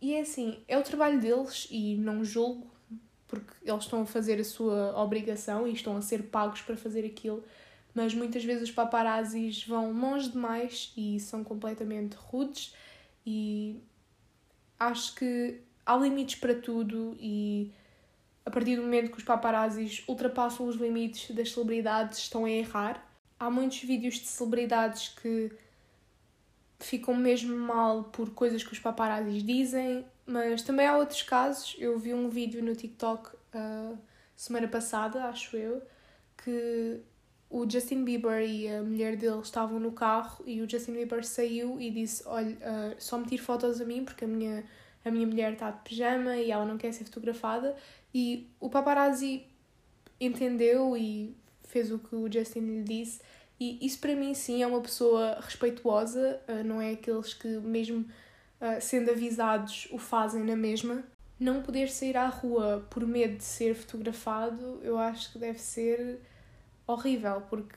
E 0.00 0.14
é 0.14 0.20
assim, 0.20 0.60
é 0.66 0.76
o 0.76 0.82
trabalho 0.82 1.20
deles 1.20 1.68
e 1.70 1.96
não 1.96 2.24
julgo 2.24 2.68
porque 3.28 3.52
eles 3.62 3.84
estão 3.84 4.02
a 4.02 4.06
fazer 4.06 4.40
a 4.40 4.44
sua 4.44 4.98
obrigação 4.98 5.68
e 5.68 5.72
estão 5.72 5.96
a 5.96 6.02
ser 6.02 6.24
pagos 6.24 6.62
para 6.62 6.76
fazer 6.76 7.04
aquilo, 7.04 7.44
mas 7.94 8.14
muitas 8.14 8.42
vezes 8.42 8.70
os 8.70 8.74
paparazzis 8.74 9.64
vão 9.66 9.92
longe 9.92 10.30
demais 10.30 10.92
e 10.96 11.20
são 11.20 11.44
completamente 11.44 12.14
rudes 12.14 12.74
e 13.26 13.78
acho 14.80 15.14
que 15.14 15.60
há 15.84 15.96
limites 15.96 16.36
para 16.36 16.54
tudo 16.54 17.16
e 17.20 17.70
a 18.46 18.50
partir 18.50 18.76
do 18.76 18.82
momento 18.82 19.10
que 19.10 19.18
os 19.18 19.24
paparazzis 19.24 20.02
ultrapassam 20.08 20.66
os 20.66 20.76
limites 20.76 21.34
das 21.36 21.52
celebridades 21.52 22.18
estão 22.18 22.46
a 22.46 22.50
errar. 22.50 23.06
Há 23.38 23.50
muitos 23.50 23.80
vídeos 23.80 24.14
de 24.14 24.26
celebridades 24.26 25.08
que 25.08 25.52
ficam 26.80 27.14
mesmo 27.14 27.54
mal 27.54 28.04
por 28.04 28.30
coisas 28.30 28.64
que 28.64 28.72
os 28.72 28.78
paparazzis 28.78 29.42
dizem 29.42 30.06
mas 30.28 30.62
também 30.62 30.86
há 30.86 30.96
outros 30.96 31.22
casos. 31.22 31.74
Eu 31.78 31.98
vi 31.98 32.12
um 32.12 32.28
vídeo 32.28 32.62
no 32.62 32.76
TikTok 32.76 33.30
uh, 33.34 33.98
semana 34.36 34.68
passada, 34.68 35.24
acho 35.24 35.56
eu, 35.56 35.82
que 36.44 37.00
o 37.48 37.68
Justin 37.68 38.04
Bieber 38.04 38.42
e 38.42 38.68
a 38.68 38.82
mulher 38.82 39.16
dele 39.16 39.40
estavam 39.40 39.80
no 39.80 39.90
carro 39.90 40.44
e 40.46 40.60
o 40.60 40.68
Justin 40.68 40.92
Bieber 40.92 41.24
saiu 41.24 41.80
e 41.80 41.90
disse: 41.90 42.22
Olha, 42.26 42.54
uh, 42.56 42.94
só 42.98 43.16
me 43.16 43.24
tire 43.26 43.40
fotos 43.40 43.80
a 43.80 43.84
mim 43.86 44.04
porque 44.04 44.26
a 44.26 44.28
minha, 44.28 44.64
a 45.02 45.10
minha 45.10 45.26
mulher 45.26 45.54
está 45.54 45.70
de 45.70 45.80
pijama 45.80 46.36
e 46.36 46.50
ela 46.50 46.66
não 46.66 46.76
quer 46.76 46.92
ser 46.92 47.04
fotografada. 47.04 47.74
E 48.14 48.50
o 48.60 48.68
paparazzi 48.68 49.46
entendeu 50.20 50.94
e 50.94 51.34
fez 51.64 51.90
o 51.90 51.98
que 51.98 52.14
o 52.14 52.30
Justin 52.30 52.60
lhe 52.60 52.82
disse. 52.82 53.20
E 53.58 53.84
isso 53.84 53.98
para 53.98 54.14
mim, 54.14 54.34
sim, 54.34 54.62
é 54.62 54.66
uma 54.66 54.80
pessoa 54.82 55.38
respeituosa, 55.40 56.38
uh, 56.46 56.62
não 56.62 56.82
é 56.82 56.92
aqueles 56.92 57.32
que, 57.32 57.48
mesmo 57.48 58.04
uh, 58.60 58.80
sendo 58.80 59.10
avisados, 59.10 59.88
o 59.90 59.98
fazem 59.98 60.44
na 60.44 60.56
mesma. 60.56 61.04
Não 61.38 61.62
poder 61.62 61.88
sair 61.88 62.16
à 62.16 62.26
rua 62.26 62.86
por 62.90 63.06
medo 63.06 63.36
de 63.36 63.44
ser 63.44 63.74
fotografado, 63.74 64.80
eu 64.82 64.98
acho 64.98 65.32
que 65.32 65.38
deve 65.38 65.58
ser 65.58 66.20
horrível, 66.86 67.42
porque 67.48 67.76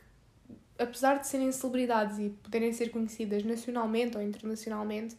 apesar 0.79 1.19
de 1.19 1.27
serem 1.27 1.51
celebridades 1.51 2.17
e 2.17 2.29
poderem 2.29 2.73
ser 2.73 2.89
conhecidas 2.89 3.43
nacionalmente 3.43 4.17
ou 4.17 4.23
internacionalmente, 4.23 5.15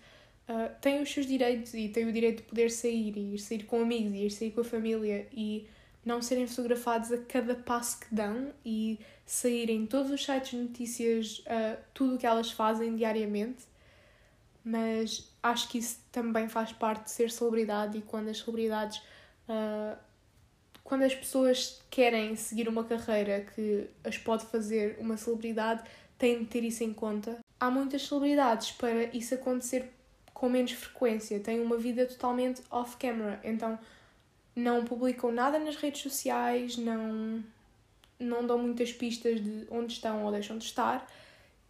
uh, 0.49 0.75
têm 0.81 1.01
os 1.03 1.13
seus 1.13 1.27
direitos 1.27 1.73
e 1.75 1.89
têm 1.89 2.07
o 2.07 2.13
direito 2.13 2.39
de 2.39 2.49
poder 2.49 2.71
sair 2.71 3.17
e 3.17 3.35
ir 3.35 3.39
sair 3.39 3.65
com 3.65 3.81
amigos 3.81 4.15
e 4.15 4.27
ir 4.27 4.31
sair 4.31 4.51
com 4.51 4.61
a 4.61 4.65
família 4.65 5.29
e 5.33 5.67
não 6.05 6.21
serem 6.21 6.49
fotografados 6.49 7.13
a 7.13 7.19
cada 7.19 7.55
passo 7.55 8.01
que 8.01 8.13
dão 8.13 8.53
e 8.65 8.99
saírem 9.25 9.87
todos 9.87 10.11
os 10.11 10.25
sites 10.25 10.51
de 10.51 10.57
notícias, 10.57 11.39
uh, 11.41 11.79
tudo 11.95 12.17
o 12.17 12.19
que 12.19 12.27
elas 12.27 12.51
fazem 12.51 12.97
diariamente 12.97 13.72
mas 14.65 15.31
acho 15.43 15.69
que 15.69 15.79
isso 15.79 15.99
também 16.11 16.49
faz 16.49 16.73
parte 16.73 17.05
de 17.05 17.11
ser 17.11 17.31
celebridade 17.31 17.99
e 17.99 18.03
quando 18.03 18.29
as 18.29 18.39
celebridades. 18.39 19.03
Uh, 19.49 19.97
quando 20.85 21.03
as 21.03 21.15
pessoas 21.15 21.81
querem 21.91 22.37
seguir 22.37 22.69
uma 22.69 22.85
carreira 22.85 23.47
que 23.55 23.89
as 24.05 24.19
pode 24.19 24.45
fazer 24.47 24.97
uma 24.99 25.17
celebridade, 25.17 25.83
têm 26.19 26.41
de 26.41 26.47
ter 26.47 26.65
isso 26.65 26.85
em 26.85 26.93
conta. 26.93 27.39
Há 27.59 27.71
muitas 27.71 28.07
celebridades 28.07 28.73
para 28.73 29.05
isso 29.17 29.35
acontecer 29.35 29.91
com 30.35 30.49
menos 30.49 30.73
frequência, 30.73 31.39
têm 31.41 31.61
uma 31.61 31.77
vida 31.79 32.05
totalmente 32.05 32.63
off-camera, 32.71 33.41
então 33.45 33.79
não 34.55 34.85
publicam 34.85 35.31
nada 35.31 35.59
nas 35.59 35.77
redes 35.77 36.03
sociais, 36.03 36.77
não, 36.77 37.43
não 38.19 38.47
dão 38.47 38.59
muitas 38.59 38.93
pistas 38.93 39.41
de 39.41 39.67
onde 39.71 39.93
estão 39.93 40.25
ou 40.25 40.33
deixam 40.33 40.59
de 40.59 40.65
estar 40.65 41.07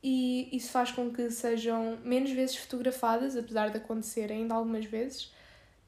e 0.02 0.48
isso 0.52 0.72
faz 0.72 0.90
com 0.90 1.10
que 1.10 1.30
sejam 1.30 1.98
menos 2.04 2.30
vezes 2.32 2.56
fotografadas, 2.56 3.36
apesar 3.36 3.70
de 3.70 3.76
acontecer 3.76 4.32
ainda 4.32 4.54
algumas 4.54 4.84
vezes. 4.84 5.32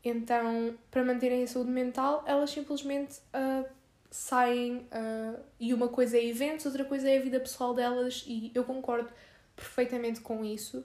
Então, 0.05 0.75
para 0.91 1.03
manterem 1.03 1.43
a 1.43 1.47
saúde 1.47 1.71
mental, 1.71 2.23
elas 2.27 2.51
simplesmente 2.51 3.19
uh, 3.35 3.69
saem 4.11 4.87
uh, 4.93 5.41
e 5.59 5.75
uma 5.75 5.89
coisa 5.89 6.17
é 6.17 6.25
eventos, 6.25 6.67
outra 6.67 6.85
coisa 6.85 7.11
é 7.11 7.19
a 7.19 7.21
vida 7.21 7.41
pessoal 7.41 7.75
delas, 7.75 8.23
e 8.27 8.53
eu 8.55 8.63
concordo 8.63 9.11
perfeitamente 9.57 10.21
com 10.21 10.45
isso, 10.45 10.85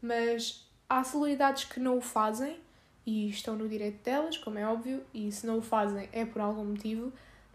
mas 0.00 0.70
há 0.88 1.02
celebridades 1.02 1.64
que 1.64 1.80
não 1.80 1.98
o 1.98 2.00
fazem 2.00 2.56
e 3.04 3.28
estão 3.28 3.56
no 3.56 3.68
direito 3.68 4.04
delas, 4.04 4.36
como 4.36 4.58
é 4.58 4.66
óbvio, 4.66 5.02
e 5.12 5.32
se 5.32 5.46
não 5.46 5.58
o 5.58 5.62
fazem 5.62 6.08
é 6.12 6.24
por 6.24 6.40
algum 6.40 6.66
motivo, 6.66 7.12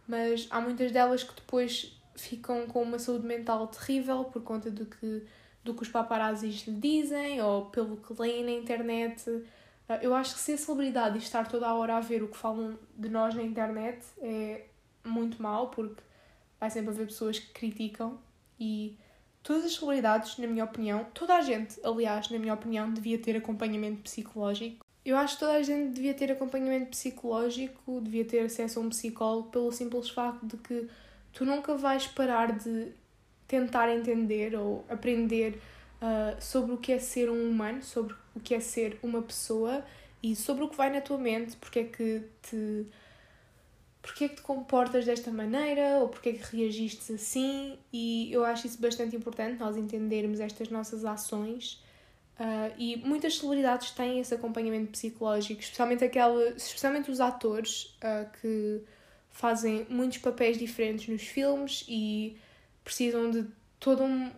mas 0.08 0.48
há 0.50 0.60
muitas 0.60 0.92
delas 0.92 1.24
que 1.24 1.36
depois 1.36 1.96
ficam 2.16 2.68
com 2.68 2.82
uma 2.82 3.00
saúde 3.00 3.26
mental 3.26 3.68
terrível 3.68 4.26
por 4.26 4.42
conta 4.44 4.70
do 4.70 4.86
que, 4.86 5.24
do 5.64 5.74
que 5.74 5.82
os 5.82 5.90
paparazzis 5.90 6.68
lhe 6.68 6.76
dizem 6.76 7.42
ou 7.42 7.66
pelo 7.66 7.98
que 7.98 8.14
leem 8.22 8.44
na 8.44 8.52
internet. 8.52 9.44
Ah, 9.88 10.00
eu 10.02 10.14
acho 10.14 10.36
que 10.36 10.40
ser 10.40 10.58
celebridade 10.58 11.16
e 11.16 11.22
estar 11.22 11.48
toda 11.48 11.68
a 11.68 11.74
hora 11.74 11.98
a 11.98 12.00
ver 12.00 12.24
o 12.24 12.28
que 12.28 12.38
falam 12.38 12.78
de 12.96 13.10
nós 13.10 13.36
na 13.36 13.44
internet 13.44 14.06
é 14.22 14.66
muito 15.04 15.42
mal, 15.42 15.70
porque 15.70 16.02
vai 16.60 16.70
sempre 16.70 16.92
haver 16.92 17.08
pessoas 17.08 17.40
que 17.40 17.52
criticam 17.52 18.18
e 18.60 18.98
todas 19.42 19.66
as 19.66 19.76
celebridades, 19.76 20.38
na 20.38 20.48
minha 20.48 20.64
opinião, 20.64 21.06
toda 21.14 21.36
a 21.36 21.42
gente, 21.42 21.80
aliás, 21.84 22.30
na 22.30 22.40
minha 22.40 22.54
opinião, 22.54 22.92
devia 22.94 23.20
ter 23.20 23.36
acompanhamento 23.36 24.02
psicológico. 24.02 24.86
Eu 25.04 25.18
acho 25.18 25.34
que 25.34 25.42
toda 25.42 25.54
a 25.54 25.62
gente 25.62 25.94
devia 25.94 26.14
ter 26.14 26.32
acompanhamento 26.32 26.92
psicológico, 26.92 28.00
devia 28.00 28.24
ter 28.24 28.40
acesso 28.40 28.80
a 28.80 28.82
um 28.82 28.90
psicólogo, 28.90 29.50
pelo 29.50 29.70
simples 29.72 30.10
facto 30.10 30.46
de 30.46 30.56
que 30.56 30.90
tu 31.34 31.46
nunca 31.46 31.76
vais 31.76 32.08
parar 32.08 32.58
de 32.58 32.94
tentar 33.48 33.94
entender 33.94 34.56
ou 34.56 34.86
aprender 34.88 35.60
uh, 36.02 36.42
sobre 36.42 36.74
o 36.74 36.78
que 36.78 36.92
é 36.92 37.00
ser 37.00 37.30
um 37.30 37.50
humano, 37.50 37.82
sobre 37.84 38.16
o 38.36 38.40
que 38.40 38.54
é 38.54 38.60
ser 38.60 38.98
uma 39.04 39.22
pessoa 39.22 39.84
e 40.22 40.36
sobre 40.36 40.64
o 40.64 40.70
que 40.70 40.78
vai 40.78 40.90
na 40.90 41.02
tua 41.02 41.18
mente, 41.18 41.58
porque 41.58 41.80
é 41.80 41.84
que 41.84 42.24
te 42.42 42.88
porque 44.02 44.26
é 44.26 44.28
que 44.28 44.36
te 44.36 44.42
comportas 44.42 45.06
desta 45.06 45.32
maneira 45.32 46.00
ou 46.00 46.10
porque 46.10 46.30
é 46.30 46.34
que 46.34 46.58
reagiste 46.58 47.14
assim. 47.14 47.80
E 47.92 48.30
eu 48.34 48.44
acho 48.44 48.68
isso 48.68 48.80
bastante 48.82 49.16
importante 49.16 49.58
nós 49.58 49.78
entendermos 49.78 50.42
estas 50.42 50.70
nossas 50.70 51.06
ações 51.06 51.82
uh, 52.38 52.74
e 52.78 52.98
muitas 52.98 53.38
celebridades 53.38 53.92
têm 53.92 54.20
esse 54.20 54.34
acompanhamento 54.34 54.92
psicológico 54.92 55.62
especialmente 55.62 56.04
aquela 56.04 56.50
especialmente 56.50 57.10
os 57.10 57.22
atores 57.22 57.98
uh, 58.04 58.30
que 58.42 58.82
fazem 59.34 59.86
muitos 59.90 60.20
papéis 60.20 60.58
diferentes 60.58 61.10
nos 61.10 61.24
filmes 61.24 61.84
e 61.90 62.38
precisam 62.84 63.30
de 63.32 63.46
toda 63.80 64.04
um, 64.04 64.32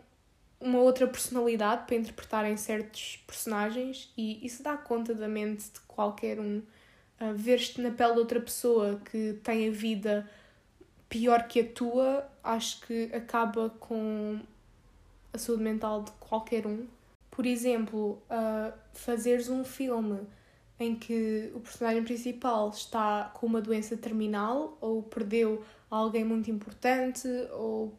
uma 0.59 0.79
outra 0.79 1.05
personalidade 1.05 1.85
para 1.85 1.97
interpretarem 1.97 2.57
certos 2.57 3.23
personagens 3.27 4.11
e 4.17 4.43
isso 4.43 4.63
dá 4.63 4.75
conta 4.75 5.13
da 5.13 5.27
mente 5.27 5.65
de 5.65 5.79
qualquer 5.81 6.39
um 6.39 6.63
uh, 7.19 7.33
ver-te 7.35 7.81
na 7.81 7.91
pele 7.91 8.13
de 8.13 8.19
outra 8.19 8.39
pessoa 8.39 8.99
que 9.11 9.33
tem 9.43 9.67
a 9.67 9.71
vida 9.71 10.27
pior 11.09 11.47
que 11.47 11.59
a 11.59 11.65
tua, 11.65 12.27
acho 12.43 12.81
que 12.81 13.09
acaba 13.13 13.69
com 13.69 14.39
a 15.31 15.37
saúde 15.37 15.61
mental 15.61 16.03
de 16.03 16.11
qualquer 16.13 16.65
um. 16.65 16.87
Por 17.29 17.45
exemplo, 17.45 18.21
uh, 18.29 18.73
fazeres 18.93 19.49
um 19.49 19.63
filme 19.63 20.21
em 20.79 20.95
que 20.95 21.51
o 21.53 21.59
personagem 21.59 22.03
principal 22.03 22.69
está 22.69 23.31
com 23.33 23.45
uma 23.45 23.61
doença 23.61 23.95
terminal 23.95 24.77
ou 24.81 25.03
perdeu 25.03 25.63
alguém 25.89 26.23
muito 26.23 26.51
importante 26.51 27.27
ou 27.53 27.97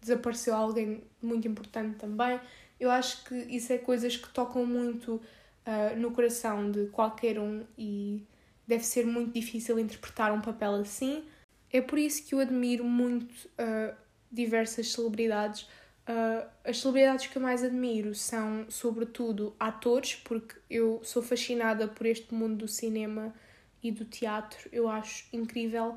desapareceu 0.00 0.54
alguém 0.54 1.04
muito 1.22 1.46
importante 1.46 1.96
também. 1.96 2.40
Eu 2.78 2.90
acho 2.90 3.24
que 3.24 3.34
isso 3.34 3.72
é 3.72 3.78
coisas 3.78 4.16
que 4.16 4.28
tocam 4.28 4.66
muito 4.66 5.14
uh, 5.14 5.96
no 5.96 6.10
coração 6.10 6.70
de 6.70 6.86
qualquer 6.86 7.38
um 7.38 7.64
e 7.78 8.26
deve 8.66 8.84
ser 8.84 9.06
muito 9.06 9.32
difícil 9.32 9.78
interpretar 9.78 10.32
um 10.32 10.40
papel 10.40 10.74
assim. 10.74 11.24
É 11.72 11.80
por 11.80 11.98
isso 11.98 12.24
que 12.26 12.34
eu 12.34 12.40
admiro 12.40 12.84
muito 12.84 13.32
uh, 13.32 13.94
diversas 14.30 14.92
celebridades. 14.92 15.68
Uh, 16.08 16.48
as 16.64 16.78
celebridades 16.78 17.26
que 17.26 17.36
eu 17.36 17.42
mais 17.42 17.64
admiro 17.64 18.14
são, 18.14 18.66
sobretudo, 18.70 19.56
atores, 19.58 20.14
porque 20.14 20.54
eu 20.70 21.00
sou 21.02 21.20
fascinada 21.20 21.88
por 21.88 22.06
este 22.06 22.32
mundo 22.32 22.58
do 22.58 22.68
cinema 22.68 23.34
e 23.82 23.90
do 23.90 24.04
teatro. 24.04 24.68
Eu 24.72 24.88
acho 24.88 25.26
incrível 25.32 25.96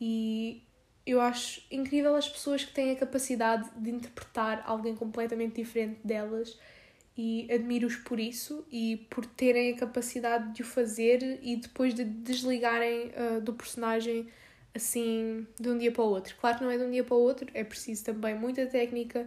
e 0.00 0.62
eu 1.04 1.20
acho 1.20 1.62
incrível 1.70 2.14
as 2.14 2.28
pessoas 2.28 2.64
que 2.64 2.72
têm 2.72 2.92
a 2.92 2.96
capacidade 2.96 3.68
de 3.76 3.90
interpretar 3.90 4.62
alguém 4.64 4.94
completamente 4.94 5.56
diferente 5.56 5.98
delas 6.04 6.58
e 7.16 7.50
admiro-os 7.50 7.96
por 7.96 8.20
isso 8.20 8.64
e 8.70 9.08
por 9.10 9.26
terem 9.26 9.72
a 9.72 9.76
capacidade 9.76 10.54
de 10.54 10.62
o 10.62 10.64
fazer 10.64 11.40
e 11.42 11.56
depois 11.56 11.94
de 11.94 12.04
desligarem 12.04 13.08
uh, 13.08 13.40
do 13.40 13.54
personagem 13.54 14.28
assim 14.72 15.46
de 15.58 15.68
um 15.68 15.76
dia 15.76 15.90
para 15.90 16.04
o 16.04 16.08
outro. 16.08 16.36
Claro 16.40 16.58
que 16.58 16.64
não 16.64 16.70
é 16.70 16.78
de 16.78 16.84
um 16.84 16.90
dia 16.90 17.02
para 17.02 17.16
o 17.16 17.20
outro, 17.20 17.48
é 17.54 17.64
preciso 17.64 18.04
também 18.04 18.34
muita 18.34 18.66
técnica. 18.66 19.26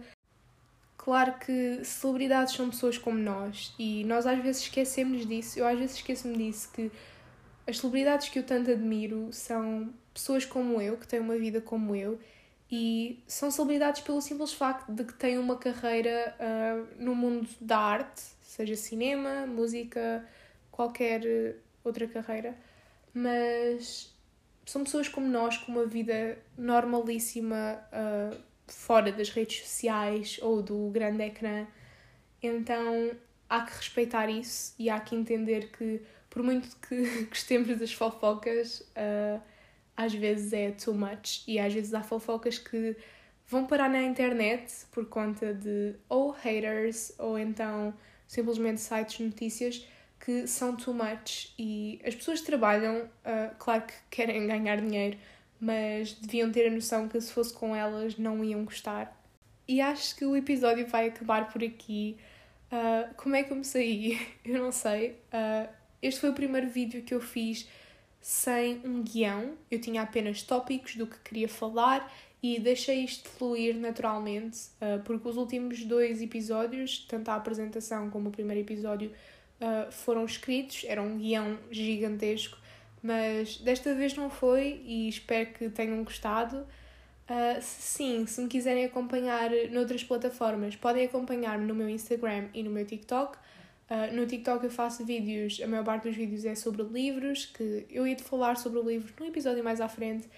Claro 1.02 1.34
que 1.40 1.84
celebridades 1.84 2.54
são 2.54 2.70
pessoas 2.70 2.96
como 2.96 3.18
nós 3.18 3.74
e 3.76 4.04
nós 4.04 4.24
às 4.24 4.40
vezes 4.40 4.62
esquecemos 4.62 5.26
disso. 5.26 5.58
Eu 5.58 5.66
às 5.66 5.76
vezes 5.76 5.96
esqueço-me 5.96 6.36
disso 6.36 6.70
que 6.72 6.92
as 7.66 7.78
celebridades 7.78 8.28
que 8.28 8.38
eu 8.38 8.46
tanto 8.46 8.70
admiro 8.70 9.28
são 9.32 9.92
pessoas 10.14 10.44
como 10.44 10.80
eu, 10.80 10.96
que 10.96 11.08
têm 11.08 11.18
uma 11.18 11.36
vida 11.36 11.60
como 11.60 11.96
eu 11.96 12.20
e 12.70 13.20
são 13.26 13.50
celebridades 13.50 14.00
pelo 14.02 14.22
simples 14.22 14.52
facto 14.52 14.92
de 14.92 15.02
que 15.02 15.14
têm 15.14 15.38
uma 15.38 15.56
carreira 15.56 16.36
uh, 16.38 17.02
no 17.02 17.16
mundo 17.16 17.48
da 17.60 17.78
arte, 17.78 18.22
seja 18.40 18.76
cinema, 18.76 19.44
música, 19.44 20.24
qualquer 20.70 21.56
outra 21.82 22.06
carreira, 22.06 22.56
mas 23.12 24.14
são 24.64 24.84
pessoas 24.84 25.08
como 25.08 25.26
nós, 25.26 25.58
com 25.58 25.72
uma 25.72 25.84
vida 25.84 26.38
normalíssima 26.56 27.82
uh, 27.92 28.51
fora 28.66 29.12
das 29.12 29.30
redes 29.30 29.62
sociais 29.62 30.38
ou 30.42 30.62
do 30.62 30.90
grande 30.90 31.22
ecrã. 31.22 31.66
Então 32.42 33.12
há 33.48 33.62
que 33.62 33.76
respeitar 33.76 34.28
isso 34.30 34.74
e 34.78 34.88
há 34.88 34.98
que 34.98 35.14
entender 35.14 35.70
que, 35.70 36.00
por 36.30 36.42
muito 36.42 36.76
que 36.88 37.26
gostemos 37.28 37.78
das 37.78 37.92
fofocas, 37.92 38.80
uh, 38.96 39.40
às 39.96 40.14
vezes 40.14 40.52
é 40.52 40.70
too 40.70 40.94
much 40.94 41.46
e 41.46 41.58
às 41.58 41.72
vezes 41.72 41.92
há 41.92 42.02
fofocas 42.02 42.58
que 42.58 42.96
vão 43.46 43.66
parar 43.66 43.90
na 43.90 44.02
internet 44.02 44.86
por 44.90 45.06
conta 45.06 45.52
de 45.52 45.94
ou 46.08 46.30
haters 46.30 47.12
ou 47.18 47.38
então 47.38 47.92
simplesmente 48.26 48.80
sites 48.80 49.18
de 49.18 49.24
notícias 49.24 49.86
que 50.18 50.46
são 50.46 50.74
too 50.74 50.94
much 50.94 51.52
e 51.58 52.00
as 52.04 52.14
pessoas 52.14 52.40
trabalham, 52.40 53.02
uh, 53.02 53.54
claro 53.58 53.82
que 53.82 53.94
querem 54.10 54.46
ganhar 54.48 54.80
dinheiro, 54.80 55.18
mas 55.62 56.12
deviam 56.14 56.50
ter 56.50 56.66
a 56.66 56.70
noção 56.72 57.06
que 57.06 57.20
se 57.20 57.32
fosse 57.32 57.54
com 57.54 57.74
elas 57.74 58.18
não 58.18 58.42
iam 58.42 58.64
gostar. 58.64 59.16
E 59.68 59.80
acho 59.80 60.16
que 60.16 60.24
o 60.24 60.34
episódio 60.34 60.84
vai 60.88 61.06
acabar 61.06 61.52
por 61.52 61.62
aqui. 61.62 62.16
Uh, 62.66 63.14
como 63.14 63.36
é 63.36 63.44
que 63.44 63.52
eu 63.52 63.56
me 63.56 63.64
saí? 63.64 64.18
Eu 64.44 64.60
não 64.60 64.72
sei. 64.72 65.10
Uh, 65.32 65.72
este 66.02 66.20
foi 66.20 66.30
o 66.30 66.32
primeiro 66.32 66.68
vídeo 66.68 67.04
que 67.04 67.14
eu 67.14 67.20
fiz 67.20 67.68
sem 68.20 68.80
um 68.84 69.04
guião, 69.04 69.54
eu 69.70 69.80
tinha 69.80 70.02
apenas 70.02 70.42
tópicos 70.42 70.96
do 70.96 71.06
que 71.06 71.16
queria 71.20 71.48
falar 71.48 72.12
e 72.42 72.58
deixei 72.58 73.04
isto 73.04 73.28
fluir 73.28 73.76
naturalmente, 73.76 74.58
uh, 74.80 75.00
porque 75.04 75.28
os 75.28 75.36
últimos 75.36 75.84
dois 75.84 76.20
episódios, 76.20 77.06
tanto 77.08 77.28
a 77.28 77.36
apresentação 77.36 78.10
como 78.10 78.30
o 78.30 78.32
primeiro 78.32 78.60
episódio, 78.60 79.12
foram 79.92 80.24
escritos, 80.24 80.84
era 80.88 81.00
um 81.00 81.18
guião 81.18 81.56
gigantesco, 81.70 82.58
mas 83.02 83.56
desta 83.58 83.94
vez 83.94 84.14
não 84.14 84.30
foi 84.30 84.80
e 84.84 85.08
espero 85.08 85.52
que 85.52 85.68
tenham 85.68 86.02
gostado. 86.04 86.58
Uh, 87.28 87.60
sim, 87.60 88.26
se 88.26 88.40
me 88.40 88.48
quiserem 88.48 88.84
acompanhar 88.84 89.50
noutras 89.70 90.04
plataformas, 90.04 90.76
podem 90.76 91.06
acompanhar-me 91.06 91.66
no 91.66 91.74
meu 91.74 91.88
Instagram 91.88 92.48
e 92.54 92.62
no 92.62 92.70
meu 92.70 92.86
TikTok. 92.86 93.36
Uh, 93.90 94.14
no 94.14 94.26
TikTok 94.26 94.64
eu 94.64 94.70
faço 94.70 95.04
vídeos, 95.04 95.60
a 95.62 95.66
maior 95.66 95.84
parte 95.84 96.04
dos 96.08 96.16
vídeos 96.16 96.44
é 96.44 96.54
sobre 96.54 96.82
livros, 96.82 97.46
que 97.46 97.86
eu 97.90 98.06
ia 98.06 98.14
te 98.14 98.22
falar 98.22 98.56
sobre 98.56 98.80
livros 98.80 99.12
no 99.18 99.26
episódio 99.26 99.64
mais 99.64 99.80
à 99.80 99.88
frente. 99.88 100.28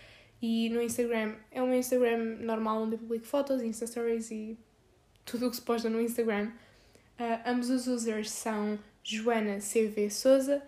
E 0.40 0.68
no 0.70 0.80
Instagram 0.80 1.34
é 1.50 1.60
meu 1.60 1.74
Instagram 1.74 2.36
normal 2.40 2.82
onde 2.82 2.94
eu 2.94 2.98
publico 2.98 3.26
fotos, 3.26 3.62
Insta 3.62 3.86
Stories 3.86 4.30
e 4.30 4.58
tudo 5.24 5.46
o 5.46 5.50
que 5.50 5.56
se 5.56 5.62
posta 5.62 5.90
no 5.90 6.00
Instagram. 6.00 6.50
Uh, 7.18 7.40
ambos 7.46 7.70
os 7.70 7.86
users 7.86 8.30
são 8.30 8.78
Joana 9.02 9.58
CV 9.58 10.10
Souza 10.10 10.62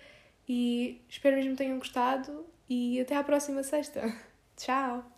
e 0.48 1.00
espero 1.08 1.36
mesmo 1.36 1.52
que 1.52 1.58
tenham 1.58 1.78
gostado 1.78 2.46
e 2.68 3.00
até 3.00 3.16
à 3.16 3.24
próxima 3.24 3.62
sexta. 3.62 4.02
Tchau! 4.56 5.15